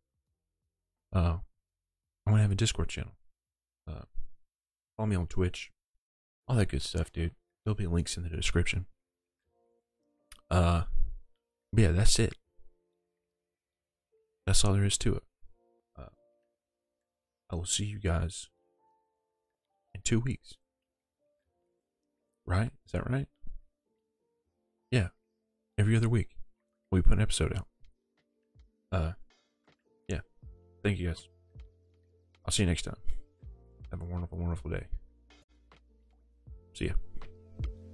Uh, 1.13 1.37
I'm 2.25 2.33
gonna 2.33 2.41
have 2.41 2.51
a 2.51 2.55
Discord 2.55 2.89
channel. 2.89 3.13
Uh, 3.87 4.01
follow 4.97 5.07
me 5.07 5.15
on 5.15 5.27
Twitch, 5.27 5.71
all 6.49 6.57
that 6.57 6.67
good 6.67 6.81
stuff, 6.81 7.13
dude. 7.13 7.31
There'll 7.63 7.75
be 7.75 7.87
links 7.87 8.17
in 8.17 8.23
the 8.23 8.29
description. 8.29 8.87
Uh, 10.51 10.83
yeah, 11.71 11.93
that's 11.93 12.19
it. 12.19 12.33
That's 14.45 14.65
all 14.65 14.73
there 14.73 14.83
is 14.83 14.97
to 14.97 15.15
it. 15.15 15.23
I 17.49 17.55
will 17.55 17.65
see 17.65 17.85
you 17.85 17.99
guys 17.99 18.47
in 19.93 20.01
two 20.01 20.19
weeks. 20.19 20.55
Right? 22.45 22.71
Is 22.85 22.91
that 22.93 23.09
right? 23.09 23.27
Yeah. 24.91 25.09
Every 25.77 25.95
other 25.95 26.09
week, 26.09 26.35
we 26.91 27.01
put 27.01 27.13
an 27.13 27.21
episode 27.21 27.55
out. 27.55 27.67
Uh, 28.91 29.11
yeah. 30.07 30.21
Thank 30.83 30.99
you 30.99 31.07
guys. 31.07 31.27
I'll 32.45 32.51
see 32.51 32.63
you 32.63 32.69
next 32.69 32.83
time. 32.83 32.97
Have 33.91 34.01
a 34.01 34.05
wonderful, 34.05 34.37
wonderful 34.37 34.71
day. 34.71 34.85
See 36.73 36.85
ya. 36.85 36.93